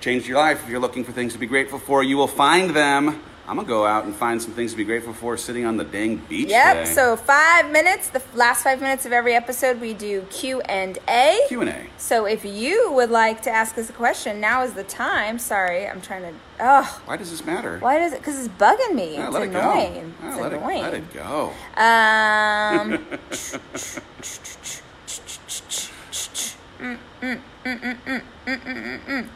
changed 0.00 0.26
your 0.26 0.38
life. 0.38 0.62
If 0.64 0.70
you're 0.70 0.80
looking 0.80 1.04
for 1.04 1.12
things 1.12 1.34
to 1.34 1.38
be 1.38 1.46
grateful 1.46 1.78
for, 1.78 2.02
you 2.02 2.16
will 2.16 2.26
find 2.26 2.70
them. 2.70 3.20
I'm 3.48 3.56
gonna 3.56 3.66
go 3.66 3.84
out 3.84 4.04
and 4.04 4.14
find 4.14 4.40
some 4.40 4.52
things 4.52 4.70
to 4.70 4.76
be 4.76 4.84
grateful 4.84 5.12
for 5.12 5.36
sitting 5.36 5.64
on 5.64 5.76
the 5.76 5.82
dang 5.84 6.16
beach. 6.28 6.48
Yep. 6.48 6.76
today. 6.84 6.94
So 6.94 7.16
five 7.16 7.70
minutes. 7.70 8.08
The 8.10 8.22
last 8.34 8.62
five 8.62 8.80
minutes 8.80 9.06
of 9.06 9.12
every 9.12 9.34
episode, 9.34 9.80
we 9.80 9.92
do 9.92 10.22
Q 10.30 10.60
and 10.62 10.98
A. 11.08 11.40
Q 11.48 11.60
and 11.62 11.70
A. 11.70 11.86
So 11.98 12.26
if 12.26 12.44
you 12.44 12.92
would 12.92 13.10
like 13.10 13.42
to 13.42 13.50
ask 13.50 13.76
us 13.76 13.90
a 13.90 13.92
question, 13.92 14.40
now 14.40 14.62
is 14.62 14.74
the 14.74 14.84
time. 14.84 15.38
Sorry, 15.40 15.88
I'm 15.88 16.00
trying 16.00 16.22
to. 16.22 16.32
Oh, 16.60 17.00
Why 17.06 17.16
does 17.16 17.30
this 17.30 17.44
matter? 17.44 17.78
why 17.80 17.98
does 17.98 18.12
it? 18.12 18.18
Because 18.20 18.38
it's 18.38 18.54
bugging 18.54 18.94
me. 18.94 19.16
Ah, 19.18 19.24
it's 19.26 19.34
let 19.34 19.42
annoying. 19.48 19.94
it 19.94 20.02
go. 20.02 20.12
Ah, 20.22 20.28
It's 20.28 20.40
let, 20.40 20.52
annoying. 20.52 20.78
It, 20.78 20.82
let 20.82 20.94
it 20.94 21.12
go. 21.12 21.52
Um. 21.76 23.06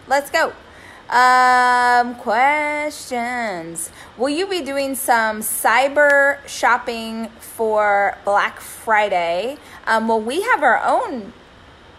Let's 0.08 0.30
go. 0.30 0.52
Um, 1.14 2.16
questions. 2.16 3.92
Will 4.18 4.30
you 4.30 4.49
be 4.49 4.62
doing 4.62 4.97
some 4.97 5.42
cyber 5.42 6.44
shopping 6.48 7.29
for 7.38 8.18
Black 8.24 8.59
Friday? 8.59 9.59
Um, 9.87 10.09
well, 10.09 10.20
we 10.20 10.42
have 10.42 10.64
our 10.64 10.83
own 10.83 11.33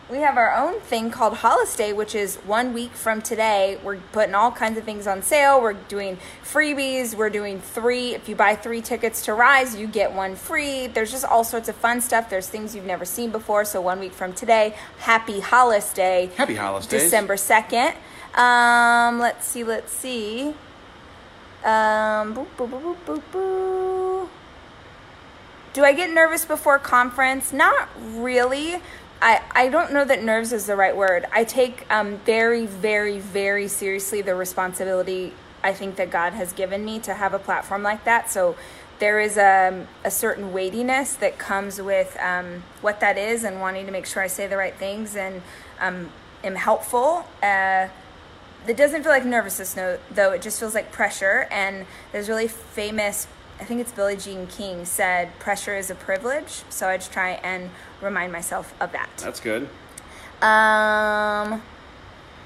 we 0.10 0.18
have 0.18 0.38
our 0.38 0.54
own 0.54 0.82
thing 0.82 1.10
called 1.10 1.38
Holiday, 1.38 1.92
which 1.92 2.14
is 2.14 2.36
one 2.46 2.74
week 2.74 2.92
from 2.92 3.22
today. 3.22 3.80
We're 3.84 3.98
putting 4.12 4.36
all 4.36 4.52
kinds 4.52 4.78
of 4.78 4.84
things 4.84 5.08
on 5.08 5.24
sale. 5.24 5.60
We're 5.60 5.74
doing 5.74 6.20
freebies. 6.44 7.16
We're 7.16 7.32
doing 7.32 7.60
three. 7.60 8.14
If 8.14 8.30
you 8.30 8.36
buy 8.36 8.56
three 8.56 8.82
tickets 8.82 9.24
to 9.26 9.34
Rise, 9.34 9.76
you 9.76 9.88
get 9.88 10.14
one 10.14 10.36
free. 10.36 10.88
There's 10.88 11.10
just 11.10 11.26
all 11.26 11.44
sorts 11.44 11.70
of 11.70 11.76
fun 11.76 12.02
stuff. 12.02 12.30
There's 12.30 12.48
things 12.48 12.76
you've 12.76 12.86
never 12.86 13.06
seen 13.06 13.32
before. 13.32 13.66
So 13.66 13.82
one 13.82 14.00
week 14.00 14.12
from 14.12 14.34
today, 14.34 14.76
happy 15.00 15.40
Holiday. 15.40 16.30
Happy 16.36 16.56
holidays. 16.56 16.90
December 16.90 17.36
2nd. 17.36 17.96
Um, 18.36 19.20
let's 19.20 19.48
see, 19.48 19.64
let's 19.64 19.92
see. 19.92 20.50
Um, 21.64 22.36
boop, 22.36 22.48
boop, 22.58 22.98
boop. 23.06 24.30
Do 25.74 25.84
I 25.84 25.94
get 25.94 26.10
nervous 26.10 26.46
before 26.46 26.78
conference? 26.80 27.52
Not 27.52 27.90
really. 28.00 28.82
I, 29.22 29.42
I 29.52 29.70
don't 29.70 29.92
know 29.92 30.06
that 30.06 30.24
nerves 30.24 30.54
is 30.54 30.68
the 30.68 30.76
right 30.76 30.96
word. 30.96 31.26
I 31.32 31.44
take 31.44 31.86
um, 31.92 32.18
very, 32.20 32.66
very, 32.66 33.20
very 33.20 33.68
seriously 33.68 34.22
the 34.22 34.36
responsibility 34.36 35.34
I 35.64 35.74
think 35.74 35.96
that 35.96 36.12
God 36.12 36.34
has 36.34 36.54
given 36.54 36.86
me 36.86 37.00
to 37.00 37.14
have 37.16 37.34
a 37.34 37.40
platform 37.40 37.82
like 37.82 38.04
that. 38.06 38.30
So 38.30 38.56
there 39.00 39.20
is 39.20 39.36
a, 39.36 39.88
a 40.04 40.12
certain 40.12 40.54
weightiness 40.54 41.16
that 41.16 41.38
comes 41.40 41.82
with 41.82 42.16
um, 42.22 42.64
what 42.82 43.00
that 43.00 43.18
is 43.18 43.44
and 43.44 43.60
wanting 43.60 43.86
to 43.88 43.92
make 43.92 44.06
sure 44.06 44.22
I 44.22 44.28
say 44.28 44.46
the 44.46 44.58
right 44.58 44.76
things 44.76 45.16
and 45.16 45.42
um, 45.80 46.12
am 46.44 46.56
helpful. 46.56 47.26
Uh, 47.42 47.88
it 48.68 48.78
doesn't 48.78 49.04
feel 49.04 49.12
like 49.12 49.26
nervousness 49.26 49.74
though 50.12 50.32
it 50.32 50.42
just 50.42 50.60
feels 50.60 50.74
like 50.74 50.92
pressure 50.92 51.48
and 51.52 51.86
there's 52.12 52.30
really 52.30 52.48
famous 52.48 53.28
i 53.60 53.64
think 53.64 53.80
it's 53.82 53.92
billie 53.92 54.18
jean 54.18 54.48
king 54.48 54.86
said 54.86 55.38
pressure 55.40 55.76
is 55.76 55.90
a 55.90 55.96
privilege 55.96 56.64
so 56.70 56.88
i 56.88 56.98
just 56.98 57.12
try 57.12 57.32
and 57.44 57.70
remind 58.02 58.32
myself 58.32 58.74
of 58.82 58.92
that 58.92 59.10
That's 59.18 59.40
good. 59.40 59.70
um 60.42 61.62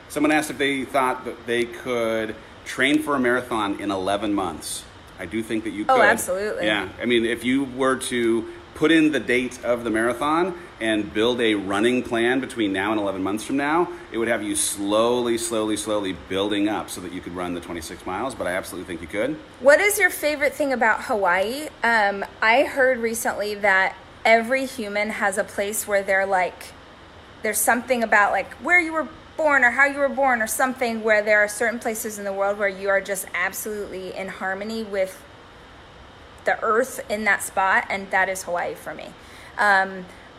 Someone 0.10 0.32
asked 0.32 0.49
if 0.49 0.58
they 0.58 0.86
thought 0.86 1.25
that 1.25 1.45
they 1.45 1.65
could 1.65 2.36
train 2.65 3.01
for 3.03 3.15
a 3.15 3.19
marathon 3.19 3.79
in 3.79 3.91
11 3.91 4.34
months. 4.34 4.84
I 5.19 5.27
do 5.27 5.43
think 5.43 5.65
that 5.65 5.69
you 5.69 5.86
could. 5.86 5.93
Oh, 5.93 6.01
absolutely. 6.01 6.65
Yeah. 6.65 6.89
I 6.99 7.05
mean, 7.05 7.25
if 7.25 7.43
you 7.43 7.65
were 7.65 7.95
to 7.97 8.51
put 8.79 8.93
in 8.93 9.11
the 9.11 9.19
date 9.19 9.61
of 9.65 9.83
the 9.83 9.89
marathon 9.89 10.57
and 10.79 11.13
build 11.13 11.41
a 11.41 11.53
running 11.53 12.01
plan 12.01 12.39
between 12.39 12.71
now 12.71 12.91
and 12.91 12.99
11 13.01 13.21
months 13.21 13.43
from 13.43 13.57
now, 13.57 13.89
it 14.13 14.17
would 14.17 14.29
have 14.29 14.41
you 14.41 14.55
slowly, 14.55 15.37
slowly, 15.37 15.75
slowly 15.75 16.13
building 16.29 16.69
up 16.69 16.89
so 16.89 17.01
that 17.01 17.11
you 17.11 17.19
could 17.19 17.35
run 17.35 17.53
the 17.53 17.59
26 17.59 18.05
miles. 18.05 18.33
But 18.33 18.47
I 18.47 18.51
absolutely 18.51 18.87
think 18.87 19.01
you 19.01 19.07
could. 19.07 19.35
what 19.59 19.81
is 19.81 19.99
your 19.99 20.09
favorite 20.09 20.53
thing 20.53 20.71
about 20.71 21.03
hawaii 21.03 21.67
um 21.83 22.23
i 22.41 22.63
heard 22.63 22.99
recently 22.99 23.53
that 23.55 23.97
every 24.23 24.65
human 24.65 25.09
has 25.09 25.37
a 25.37 25.43
place 25.43 25.85
where 25.85 26.01
they're 26.01 26.25
like 26.25 26.71
there's 27.43 27.57
something 27.57 28.01
about 28.01 28.31
like 28.31 28.49
where 28.67 28.79
you 28.79 28.93
were 28.93 29.07
born 29.35 29.65
or 29.65 29.71
how 29.71 29.85
you 29.85 29.99
were 29.99 30.09
born 30.09 30.41
or 30.41 30.47
something 30.47 31.03
where 31.03 31.21
there 31.21 31.39
are 31.39 31.47
certain 31.49 31.79
places 31.79 32.17
in 32.17 32.23
the 32.23 32.33
world 32.33 32.57
where 32.57 32.69
you 32.69 32.87
are 32.87 33.01
just 33.01 33.25
absolutely 33.33 34.13
in 34.15 34.27
harmony 34.29 34.83
with 34.83 35.21
the 36.49 36.57
earth 36.63 36.95
in 37.09 37.21
that 37.29 37.41
spot 37.49 37.81
and 37.93 38.01
that 38.15 38.27
is 38.33 38.39
hawaii 38.47 38.73
for 38.85 38.93
me 39.01 39.07
um, 39.67 39.89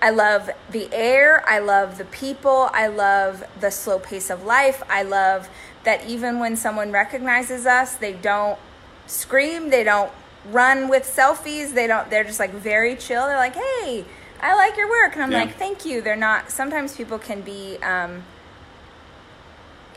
i 0.03 0.11
love 0.25 0.43
the 0.77 0.87
air 0.93 1.43
i 1.49 1.59
love 1.73 1.89
the 1.99 2.05
people 2.23 2.61
i 2.73 2.87
love 2.87 3.35
the 3.65 3.71
slow 3.71 3.99
pace 3.99 4.29
of 4.31 4.39
life 4.57 4.83
i 4.89 5.03
love 5.03 5.49
that 5.89 6.01
even 6.15 6.33
when 6.43 6.55
someone 6.57 6.91
recognizes 7.03 7.63
us 7.67 7.95
they 8.05 8.13
don't 8.31 8.59
scream 9.07 9.71
they 9.71 9.85
don't 9.85 10.13
run 10.51 10.89
with 10.89 11.05
selfies 11.05 11.75
they 11.75 11.87
don't 11.87 12.09
they're 12.11 12.25
just 12.33 12.41
like 12.45 12.53
very 12.73 12.95
chill 12.97 13.25
they're 13.27 13.37
like 13.49 13.55
hey 13.55 14.05
i 14.41 14.55
like 14.63 14.75
your 14.77 14.89
work 14.89 15.13
and 15.15 15.23
i'm 15.23 15.31
Yeah. 15.33 15.41
like 15.45 15.55
thank 15.57 15.85
you 15.85 16.01
they're 16.01 16.17
not 16.31 16.51
sometimes 16.51 16.97
people 16.97 17.19
can 17.19 17.41
be 17.43 17.77
um, 17.83 18.23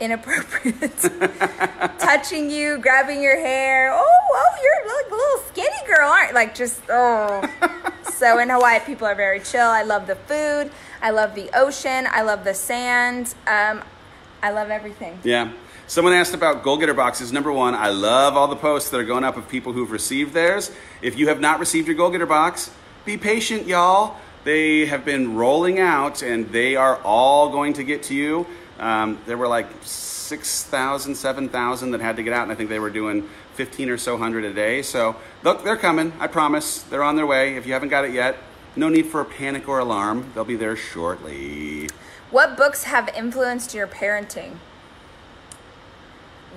inappropriate 0.00 0.98
touching 1.98 2.50
you 2.50 2.78
grabbing 2.78 3.22
your 3.22 3.36
hair 3.36 3.90
oh 3.92 4.18
oh 4.32 4.56
you're 4.62 4.96
like 4.96 5.10
a 5.10 5.14
little 5.14 5.38
skinny 5.48 5.86
girl 5.86 6.08
aren't 6.08 6.30
you? 6.30 6.34
like 6.34 6.54
just 6.54 6.80
oh 6.88 7.42
so 8.12 8.38
in 8.38 8.48
hawaii 8.50 8.80
people 8.80 9.06
are 9.06 9.14
very 9.14 9.40
chill 9.40 9.66
i 9.66 9.82
love 9.82 10.06
the 10.06 10.16
food 10.16 10.70
i 11.00 11.10
love 11.10 11.34
the 11.34 11.48
ocean 11.56 12.06
i 12.10 12.22
love 12.22 12.42
the 12.44 12.54
sand 12.54 13.34
um, 13.46 13.82
i 14.42 14.50
love 14.50 14.70
everything 14.70 15.18
Yeah. 15.22 15.52
Someone 15.86 16.14
asked 16.14 16.32
about 16.32 16.62
goal 16.62 16.78
getter 16.78 16.94
boxes. 16.94 17.30
Number 17.30 17.52
one, 17.52 17.74
I 17.74 17.90
love 17.90 18.38
all 18.38 18.48
the 18.48 18.56
posts 18.56 18.88
that 18.88 18.98
are 18.98 19.04
going 19.04 19.22
up 19.22 19.36
of 19.36 19.46
people 19.50 19.74
who've 19.74 19.90
received 19.90 20.32
theirs. 20.32 20.70
If 21.02 21.18
you 21.18 21.28
have 21.28 21.40
not 21.42 21.60
received 21.60 21.88
your 21.88 21.94
goal 21.94 22.08
getter 22.10 22.24
box, 22.24 22.70
be 23.04 23.18
patient, 23.18 23.66
y'all. 23.66 24.16
They 24.44 24.86
have 24.86 25.04
been 25.04 25.36
rolling 25.36 25.78
out 25.80 26.22
and 26.22 26.48
they 26.50 26.74
are 26.74 26.96
all 27.04 27.50
going 27.50 27.74
to 27.74 27.84
get 27.84 28.02
to 28.04 28.14
you. 28.14 28.46
Um, 28.78 29.18
there 29.26 29.36
were 29.36 29.48
like 29.48 29.66
6,000, 29.82 31.14
7,000 31.14 31.90
that 31.92 32.00
had 32.00 32.16
to 32.16 32.22
get 32.22 32.32
out, 32.32 32.42
and 32.42 32.52
I 32.52 32.54
think 32.54 32.70
they 32.70 32.78
were 32.78 32.90
doing 32.90 33.28
15 33.54 33.90
or 33.90 33.98
so 33.98 34.16
hundred 34.16 34.44
a 34.44 34.52
day. 34.52 34.82
So 34.82 35.16
look, 35.42 35.64
they're 35.64 35.76
coming. 35.76 36.12
I 36.18 36.26
promise. 36.26 36.82
They're 36.82 37.02
on 37.04 37.16
their 37.16 37.26
way. 37.26 37.56
If 37.56 37.66
you 37.66 37.72
haven't 37.72 37.90
got 37.90 38.04
it 38.04 38.12
yet, 38.12 38.36
no 38.76 38.88
need 38.88 39.06
for 39.06 39.20
a 39.20 39.24
panic 39.24 39.68
or 39.68 39.78
alarm. 39.78 40.32
They'll 40.34 40.44
be 40.44 40.56
there 40.56 40.76
shortly. 40.76 41.88
What 42.30 42.56
books 42.56 42.84
have 42.84 43.08
influenced 43.16 43.74
your 43.74 43.86
parenting? 43.86 44.56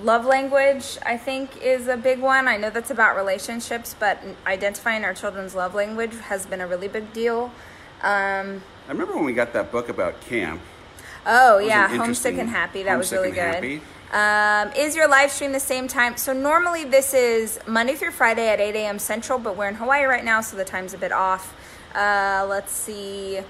Love 0.02 0.24
language, 0.24 0.96
I 1.04 1.16
think, 1.16 1.60
is 1.60 1.88
a 1.88 1.96
big 1.96 2.20
one. 2.20 2.46
I 2.46 2.56
know 2.56 2.70
that's 2.70 2.90
about 2.90 3.16
relationships, 3.16 3.96
but 3.98 4.20
identifying 4.46 5.04
our 5.04 5.12
children's 5.12 5.54
love 5.54 5.74
language 5.74 6.14
has 6.20 6.46
been 6.46 6.60
a 6.60 6.66
really 6.66 6.88
big 6.88 7.12
deal. 7.12 7.52
Um, 8.02 8.62
I 8.86 8.92
remember 8.92 9.16
when 9.16 9.24
we 9.24 9.32
got 9.32 9.52
that 9.54 9.72
book 9.72 9.88
about 9.88 10.20
camp. 10.20 10.60
Oh, 11.26 11.58
yeah, 11.58 11.88
Homesick 11.88 12.38
and 12.38 12.48
Happy. 12.48 12.82
That 12.82 12.98
was 12.98 13.12
really 13.12 13.30
good. 13.30 13.80
Um, 14.10 14.72
is 14.72 14.96
your 14.96 15.06
live 15.06 15.30
stream 15.30 15.52
the 15.52 15.60
same 15.60 15.86
time? 15.86 16.16
So 16.16 16.32
normally 16.32 16.84
this 16.84 17.12
is 17.12 17.60
Monday 17.66 17.94
through 17.94 18.12
Friday 18.12 18.48
at 18.48 18.58
8 18.58 18.74
a.m. 18.74 18.98
Central, 18.98 19.38
but 19.38 19.54
we're 19.54 19.68
in 19.68 19.74
Hawaii 19.74 20.04
right 20.04 20.24
now, 20.24 20.40
so 20.40 20.56
the 20.56 20.64
time's 20.64 20.94
a 20.94 20.98
bit 20.98 21.12
off. 21.12 21.54
Uh, 21.94 22.46
let's 22.48 22.72
see. 22.72 23.40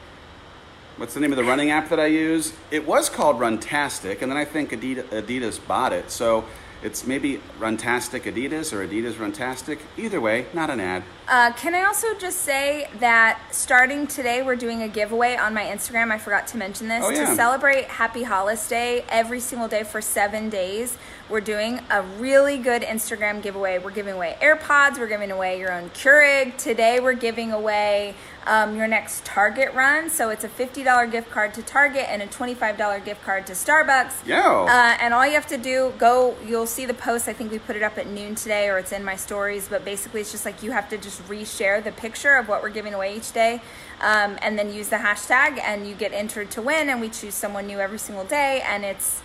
What's 0.96 1.14
the 1.14 1.20
name 1.20 1.30
of 1.30 1.36
the 1.36 1.44
running 1.44 1.70
app 1.70 1.90
that 1.90 2.00
I 2.00 2.06
use? 2.06 2.54
It 2.72 2.84
was 2.84 3.08
called 3.08 3.36
Runtastic, 3.36 4.20
and 4.20 4.32
then 4.32 4.36
I 4.36 4.44
think 4.44 4.70
Adidas, 4.70 5.04
Adidas 5.10 5.64
bought 5.64 5.92
it. 5.92 6.10
So 6.10 6.44
it's 6.82 7.06
maybe 7.06 7.40
Runtastic 7.58 8.22
Adidas 8.22 8.72
or 8.72 8.86
Adidas 8.86 9.14
Runtastic. 9.14 9.80
Either 9.96 10.20
way, 10.20 10.46
not 10.54 10.70
an 10.70 10.80
ad. 10.80 11.02
Uh, 11.26 11.52
can 11.52 11.74
I 11.74 11.84
also 11.84 12.14
just 12.14 12.40
say 12.40 12.88
that 13.00 13.40
starting 13.50 14.06
today, 14.06 14.42
we're 14.42 14.56
doing 14.56 14.82
a 14.82 14.88
giveaway 14.88 15.36
on 15.36 15.52
my 15.54 15.64
Instagram. 15.64 16.10
I 16.10 16.18
forgot 16.18 16.46
to 16.48 16.56
mention 16.56 16.88
this. 16.88 17.04
Oh, 17.04 17.10
yeah. 17.10 17.30
To 17.30 17.36
celebrate 17.36 17.84
Happy 17.86 18.22
Hollis 18.22 18.68
Day 18.68 19.04
every 19.08 19.40
single 19.40 19.68
day 19.68 19.82
for 19.82 20.00
seven 20.00 20.48
days, 20.48 20.96
we're 21.28 21.40
doing 21.40 21.80
a 21.90 22.02
really 22.02 22.56
good 22.56 22.82
Instagram 22.82 23.42
giveaway. 23.42 23.78
We're 23.78 23.90
giving 23.90 24.14
away 24.14 24.36
AirPods, 24.40 24.98
we're 24.98 25.08
giving 25.08 25.30
away 25.30 25.58
your 25.58 25.72
own 25.72 25.90
Keurig. 25.90 26.56
Today, 26.56 27.00
we're 27.00 27.12
giving 27.12 27.52
away 27.52 28.14
um, 28.46 28.76
your 28.76 28.88
next 28.88 29.24
Target 29.26 29.74
run. 29.74 30.08
So 30.08 30.30
it's 30.30 30.44
a 30.44 30.48
$50 30.48 31.12
gift 31.12 31.30
card 31.30 31.52
to 31.54 31.62
Target 31.62 32.06
and 32.08 32.22
a 32.22 32.26
$25 32.26 33.04
gift 33.04 33.22
card 33.22 33.46
to 33.48 33.52
Starbucks. 33.52 34.26
Yo. 34.26 34.66
Uh, 34.66 34.96
and 35.00 35.12
all 35.12 35.26
you 35.26 35.34
have 35.34 35.46
to 35.48 35.58
do, 35.58 35.92
go, 35.98 36.34
you'll 36.46 36.66
see 36.66 36.86
the 36.86 36.94
post. 36.94 37.28
I 37.28 37.34
think 37.34 37.52
we 37.52 37.58
put 37.58 37.76
it 37.76 37.82
up 37.82 37.98
at 37.98 38.06
noon 38.06 38.34
today 38.34 38.68
or 38.68 38.78
it's 38.78 38.92
in 38.92 39.04
my 39.04 39.16
stories. 39.16 39.68
But 39.68 39.84
basically, 39.84 40.22
it's 40.22 40.32
just 40.32 40.46
like 40.46 40.62
you 40.62 40.70
have 40.70 40.88
to 40.88 40.96
just 40.96 41.22
reshare 41.28 41.84
the 41.84 41.92
picture 41.92 42.36
of 42.36 42.48
what 42.48 42.62
we're 42.62 42.70
giving 42.70 42.94
away 42.94 43.16
each 43.16 43.32
day 43.32 43.60
um, 44.00 44.38
and 44.40 44.58
then 44.58 44.72
use 44.72 44.88
the 44.88 44.96
hashtag 44.96 45.60
and 45.62 45.86
you 45.86 45.94
get 45.94 46.12
entered 46.14 46.50
to 46.52 46.62
win. 46.62 46.88
And 46.88 47.02
we 47.02 47.10
choose 47.10 47.34
someone 47.34 47.66
new 47.66 47.78
every 47.78 47.98
single 47.98 48.24
day. 48.24 48.62
And 48.66 48.82
it's 48.82 49.20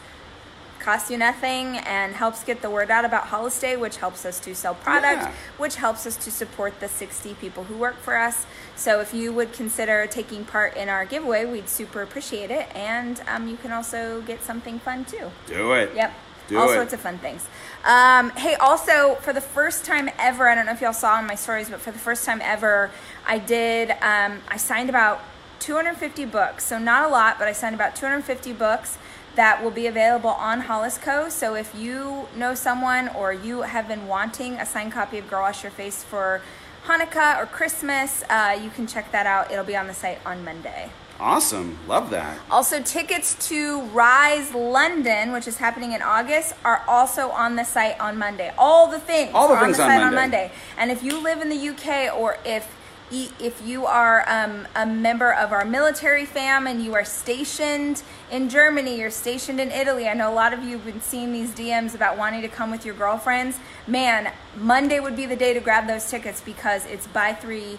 costs 0.84 1.10
you 1.10 1.18
nothing 1.18 1.78
and 1.78 2.14
helps 2.14 2.44
get 2.44 2.62
the 2.62 2.70
word 2.70 2.92
out 2.92 3.06
about 3.06 3.28
Hollis 3.28 3.60
Day, 3.60 3.78
which 3.78 3.98
helps 3.98 4.26
us 4.26 4.40
to 4.42 4.54
sell 4.54 4.76
product, 4.76 5.22
Yeah. 5.24 5.32
which 5.58 5.76
helps 5.78 6.06
us 6.06 6.16
to 6.18 6.30
support 6.32 6.80
the 6.80 6.88
60 6.90 7.34
people 7.36 7.64
who 7.64 7.76
work 7.78 7.98
for 8.02 8.18
us. 8.18 8.46
So 8.76 9.00
if 9.00 9.14
you 9.14 9.32
would 9.34 9.54
consider 9.54 10.06
taking 10.08 10.44
part 10.46 10.76
in 10.76 10.90
our 10.90 11.06
giveaway, 11.06 11.46
we'd 11.46 11.70
super 11.70 12.02
appreciate 12.02 12.52
it. 12.52 12.68
And 12.76 13.22
um, 13.28 13.48
you 13.48 13.56
can 13.58 13.72
also 13.72 14.22
get 14.22 14.44
something 14.44 14.80
fun 14.80 15.06
too. 15.06 15.32
Do 15.48 15.72
it. 15.74 15.96
Yep. 15.96 16.14
Do 16.50 16.58
All 16.60 16.70
it. 16.70 16.74
sorts 16.74 16.92
of 16.92 17.00
fun 17.00 17.18
things. 17.20 17.46
Um, 17.86 18.32
hey, 18.32 18.56
also 18.56 19.16
for 19.22 19.32
the 19.32 19.40
first 19.42 19.86
time 19.86 20.10
ever, 20.20 20.50
I 20.50 20.56
don't 20.56 20.66
know 20.66 20.74
if 20.74 20.82
y'all 20.82 20.92
saw 20.92 21.18
in 21.20 21.26
my 21.26 21.36
stories, 21.36 21.70
but 21.70 21.80
for 21.80 21.92
the 21.92 22.00
first 22.00 22.26
time 22.26 22.42
ever, 22.44 22.92
I 23.26 23.40
did. 23.40 23.92
Um, 24.02 24.42
I 24.50 24.58
signed 24.58 24.90
about 24.90 25.22
250 25.60 26.26
books, 26.26 26.66
so 26.66 26.78
not 26.78 27.06
a 27.06 27.08
lot, 27.08 27.40
but 27.40 27.48
I 27.48 27.54
signed 27.54 27.74
about 27.74 27.96
250 27.96 28.52
books 28.52 28.98
that 29.36 29.64
will 29.64 29.72
be 29.72 29.88
available 29.88 30.30
on 30.30 30.62
Hollis 30.62 30.98
Co. 30.98 31.30
So 31.30 31.56
if 31.56 31.74
you 31.76 32.28
know 32.36 32.54
someone 32.56 33.10
or 33.10 33.34
you 33.34 33.62
have 33.62 33.88
been 33.88 34.08
wanting 34.08 34.56
a 34.56 34.66
signed 34.66 34.92
copy 34.92 35.18
of 35.18 35.30
Girl 35.30 35.42
Wash 35.42 35.64
Your 35.64 35.72
Face 35.72 36.04
for 36.04 36.42
Hanukkah 36.86 37.42
or 37.42 37.46
Christmas, 37.46 38.24
uh, 38.30 38.58
you 38.62 38.70
can 38.70 38.88
check 38.88 39.12
that 39.12 39.26
out. 39.26 39.52
It'll 39.52 39.64
be 39.64 39.76
on 39.76 39.88
the 39.88 39.94
site 39.94 40.20
on 40.26 40.44
Monday. 40.44 40.90
Awesome. 41.20 41.78
Love 41.88 42.10
that. 42.10 42.38
Also, 42.52 42.82
tickets 42.82 43.48
to 43.48 43.82
Rise 43.84 44.54
London, 44.54 45.32
which 45.32 45.48
is 45.48 45.58
happening 45.58 45.94
in 45.94 46.02
August, 46.02 46.56
are 46.66 46.84
also 46.88 47.30
on 47.30 47.56
the 47.56 47.64
site 47.64 48.00
on 48.00 48.18
Monday. 48.18 48.52
All 48.58 48.88
the 48.90 49.00
things 49.00 49.32
All 49.34 49.48
the 49.48 49.54
are 49.54 49.66
things 49.66 49.80
on 49.80 49.86
on 49.86 49.90
the 49.90 49.96
site 49.96 50.08
on 50.08 50.16
Monday. 50.16 50.38
Monday. 50.48 50.52
And 50.78 50.92
if 50.92 51.04
you 51.04 51.22
live 51.22 51.42
in 51.42 51.50
the 51.50 51.70
UK 51.70 52.14
or 52.18 52.38
if 52.44 52.68
if 53.14 53.62
you 53.66 53.86
are 53.86 54.28
um, 54.28 54.68
a 54.76 54.86
member 54.86 55.32
of 55.32 55.52
our 55.52 55.66
military 55.66 56.26
fam 56.26 56.66
and 56.66 56.84
you 56.84 56.96
are 56.96 57.06
stationed 57.06 58.02
in 58.32 58.50
Germany, 58.50 59.00
you're 59.00 59.12
stationed 59.12 59.60
in 59.60 59.72
Italy. 59.72 60.08
I 60.08 60.14
know 60.14 60.32
a 60.32 60.34
lot 60.34 60.54
of 60.54 60.64
you 60.64 60.78
have 60.78 60.86
been 60.86 61.02
seeing 61.02 61.32
these 61.32 61.52
DMs 61.52 61.94
about 61.94 62.18
wanting 62.18 62.42
to 62.42 62.48
come 62.48 62.72
with 62.72 62.86
your 62.86 62.96
girlfriends. 62.96 63.60
Man, 63.86 64.34
Monday 64.58 65.00
would 65.00 65.16
be 65.16 65.26
the 65.26 65.36
day 65.36 65.54
to 65.54 65.60
grab 65.60 65.88
those 65.88 66.10
tickets 66.10 66.42
because 66.42 66.86
it's 66.88 67.06
buy 67.08 67.34
three, 67.34 67.78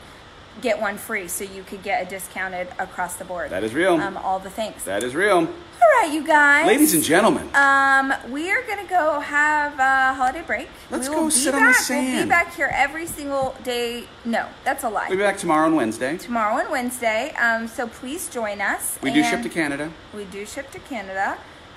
get 0.61 0.81
one 0.81 0.97
free. 0.97 1.29
So 1.29 1.45
you 1.45 1.63
could 1.63 1.83
get 1.83 2.07
a 2.07 2.09
discounted 2.09 2.69
across 2.79 3.17
the 3.17 3.25
board. 3.25 3.51
That 3.51 3.65
is 3.65 3.75
real. 3.75 3.95
Um, 3.95 4.17
all 4.17 4.39
the 4.39 4.51
things. 4.51 4.85
That 4.85 5.03
is 5.03 5.15
real. 5.15 5.37
All 5.39 6.01
right, 6.01 6.11
you 6.13 6.27
guys. 6.27 6.67
Ladies 6.67 6.95
and 6.95 7.03
gentlemen, 7.03 7.49
Um, 7.55 8.13
we 8.31 8.51
are 8.51 8.63
gonna 8.63 8.87
go 8.89 9.21
have 9.21 9.79
a 9.79 10.15
holiday 10.15 10.41
break. 10.43 10.69
Let's 10.91 11.09
go 11.09 11.29
sit 11.29 11.53
be 11.53 11.61
on 11.61 11.67
the 11.67 11.73
back. 11.73 11.89
We'll 11.91 12.23
be 12.23 12.29
back 12.29 12.55
here 12.55 12.71
every 12.73 13.07
single 13.07 13.55
day. 13.65 14.05
No, 14.25 14.47
that's 14.65 14.85
a 14.85 14.89
lie. 14.89 15.09
we'll 15.09 15.19
be 15.19 15.25
back 15.25 15.37
tomorrow 15.37 15.67
on 15.67 15.75
Wednesday. 15.77 16.17
Tomorrow 16.17 16.59
and 16.59 16.71
Wednesday. 16.71 17.35
Um, 17.35 17.69
so 17.69 17.87
please 17.87 18.29
join 18.29 18.61
us. 18.61 18.99
We 19.03 19.11
do 19.13 19.23
ship 19.23 19.43
to 19.43 19.49
Canada. 19.49 19.91
We 20.15 20.25
do 20.25 20.47
ship 20.47 20.71
to 20.71 20.79
Canada. 20.79 21.37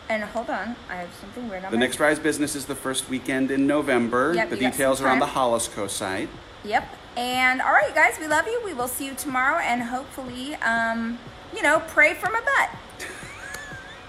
And 0.10 0.24
hold 0.24 0.50
on, 0.50 0.78
I 0.90 0.96
have 0.96 1.10
something 1.20 1.50
weird 1.50 1.66
on 1.66 1.72
The 1.72 1.78
my. 1.78 1.84
next 1.84 2.00
Rise 2.00 2.18
Business 2.18 2.56
is 2.56 2.66
the 2.66 2.76
first 2.76 3.10
weekend 3.10 3.52
in 3.52 3.68
November. 3.68 4.32
Yep, 4.36 4.52
the 4.52 4.56
details 4.56 5.02
are 5.02 5.10
on 5.10 5.20
the 5.20 5.26
time. 5.26 5.34
Hollis 5.34 5.68
Co 5.68 5.88
site. 5.88 6.30
Yep. 6.64 6.88
And 7.18 7.64
all 7.64 7.72
right, 7.72 7.96
guys, 7.96 8.20
we 8.20 8.28
love 8.28 8.46
you. 8.46 8.62
We 8.64 8.76
will 8.76 8.88
see 8.88 9.08
you 9.08 9.16
tomorrow, 9.16 9.58
and 9.58 9.82
hopefully, 9.82 10.54
um, 10.58 11.18
you 11.52 11.64
know, 11.64 11.82
pray 11.88 12.14
for 12.14 12.30
my 12.30 12.42
butt. 12.42 12.70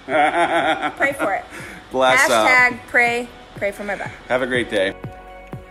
pray 0.97 1.15
for 1.15 1.33
it. 1.33 1.47
Bless. 1.91 2.21
Hashtag 2.21 2.79
pray, 2.89 3.27
pray 3.57 3.73
for 3.73 3.85
my 3.85 3.97
butt. 3.97 4.11
Have 4.29 4.43
a 4.43 4.47
great 4.47 4.69
day. 4.69 4.95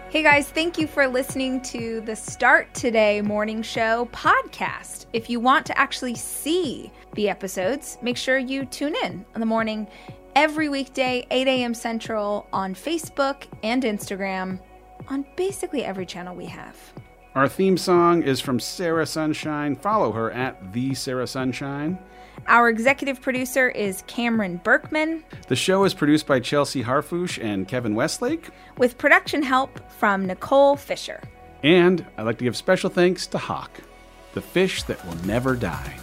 Hey 0.10 0.24
guys, 0.24 0.50
thank 0.50 0.80
you 0.80 0.88
for 0.88 1.08
listening 1.08 1.62
to 1.64 2.02
the 2.02 2.16
Start 2.16 2.74
Today 2.74 3.22
Morning 3.22 3.62
Show 3.62 4.10
podcast. 4.12 5.06
If 5.14 5.30
you 5.30 5.40
want 5.40 5.68
to 5.68 5.78
actually 5.78 6.16
see 6.16 6.92
the 7.14 7.30
episodes, 7.30 8.00
make 8.02 8.18
sure 8.18 8.40
you 8.40 8.66
tune 8.66 8.96
in 9.04 9.24
in 9.36 9.40
the 9.40 9.46
morning 9.46 9.88
every 10.36 10.70
weekday, 10.70 11.28
8 11.30 11.48
a.m. 11.48 11.76
Central 11.76 12.48
on 12.52 12.74
Facebook 12.74 13.44
and 13.62 13.84
Instagram 13.84 14.60
on 15.08 15.24
basically 15.36 15.84
every 15.84 16.08
channel 16.08 16.36
we 16.36 16.46
have. 16.46 16.76
Our 17.38 17.48
theme 17.48 17.78
song 17.78 18.24
is 18.24 18.42
from 18.42 18.60
Sarah 18.60 19.06
Sunshine. 19.06 19.76
Follow 19.76 20.12
her 20.12 20.32
at 20.32 20.74
the 20.74 20.96
Sarah 20.96 21.28
Sunshine. 21.28 22.00
Our 22.48 22.68
executive 22.68 23.22
producer 23.22 23.70
is 23.70 24.04
Cameron 24.08 24.60
Berkman 24.64 25.24
The 25.48 25.56
show 25.56 25.84
is 25.84 25.94
produced 25.94 26.26
by 26.26 26.40
Chelsea 26.40 26.84
Harfouche 26.84 27.38
and 27.40 27.68
Kevin 27.68 27.94
Westlake. 27.94 28.50
with 28.80 28.98
production 28.98 29.44
help 29.44 29.80
from 30.00 30.26
Nicole 30.26 30.78
Fisher. 30.78 31.22
And 31.62 32.04
I'd 32.18 32.24
like 32.24 32.40
to 32.40 32.44
give 32.44 32.58
special 32.58 32.90
thanks 32.90 33.28
to 33.28 33.38
Hawk, 33.38 33.82
the 34.34 34.42
fish 34.42 34.82
that 34.84 35.06
will 35.06 35.18
never 35.18 35.56
die. 35.56 35.96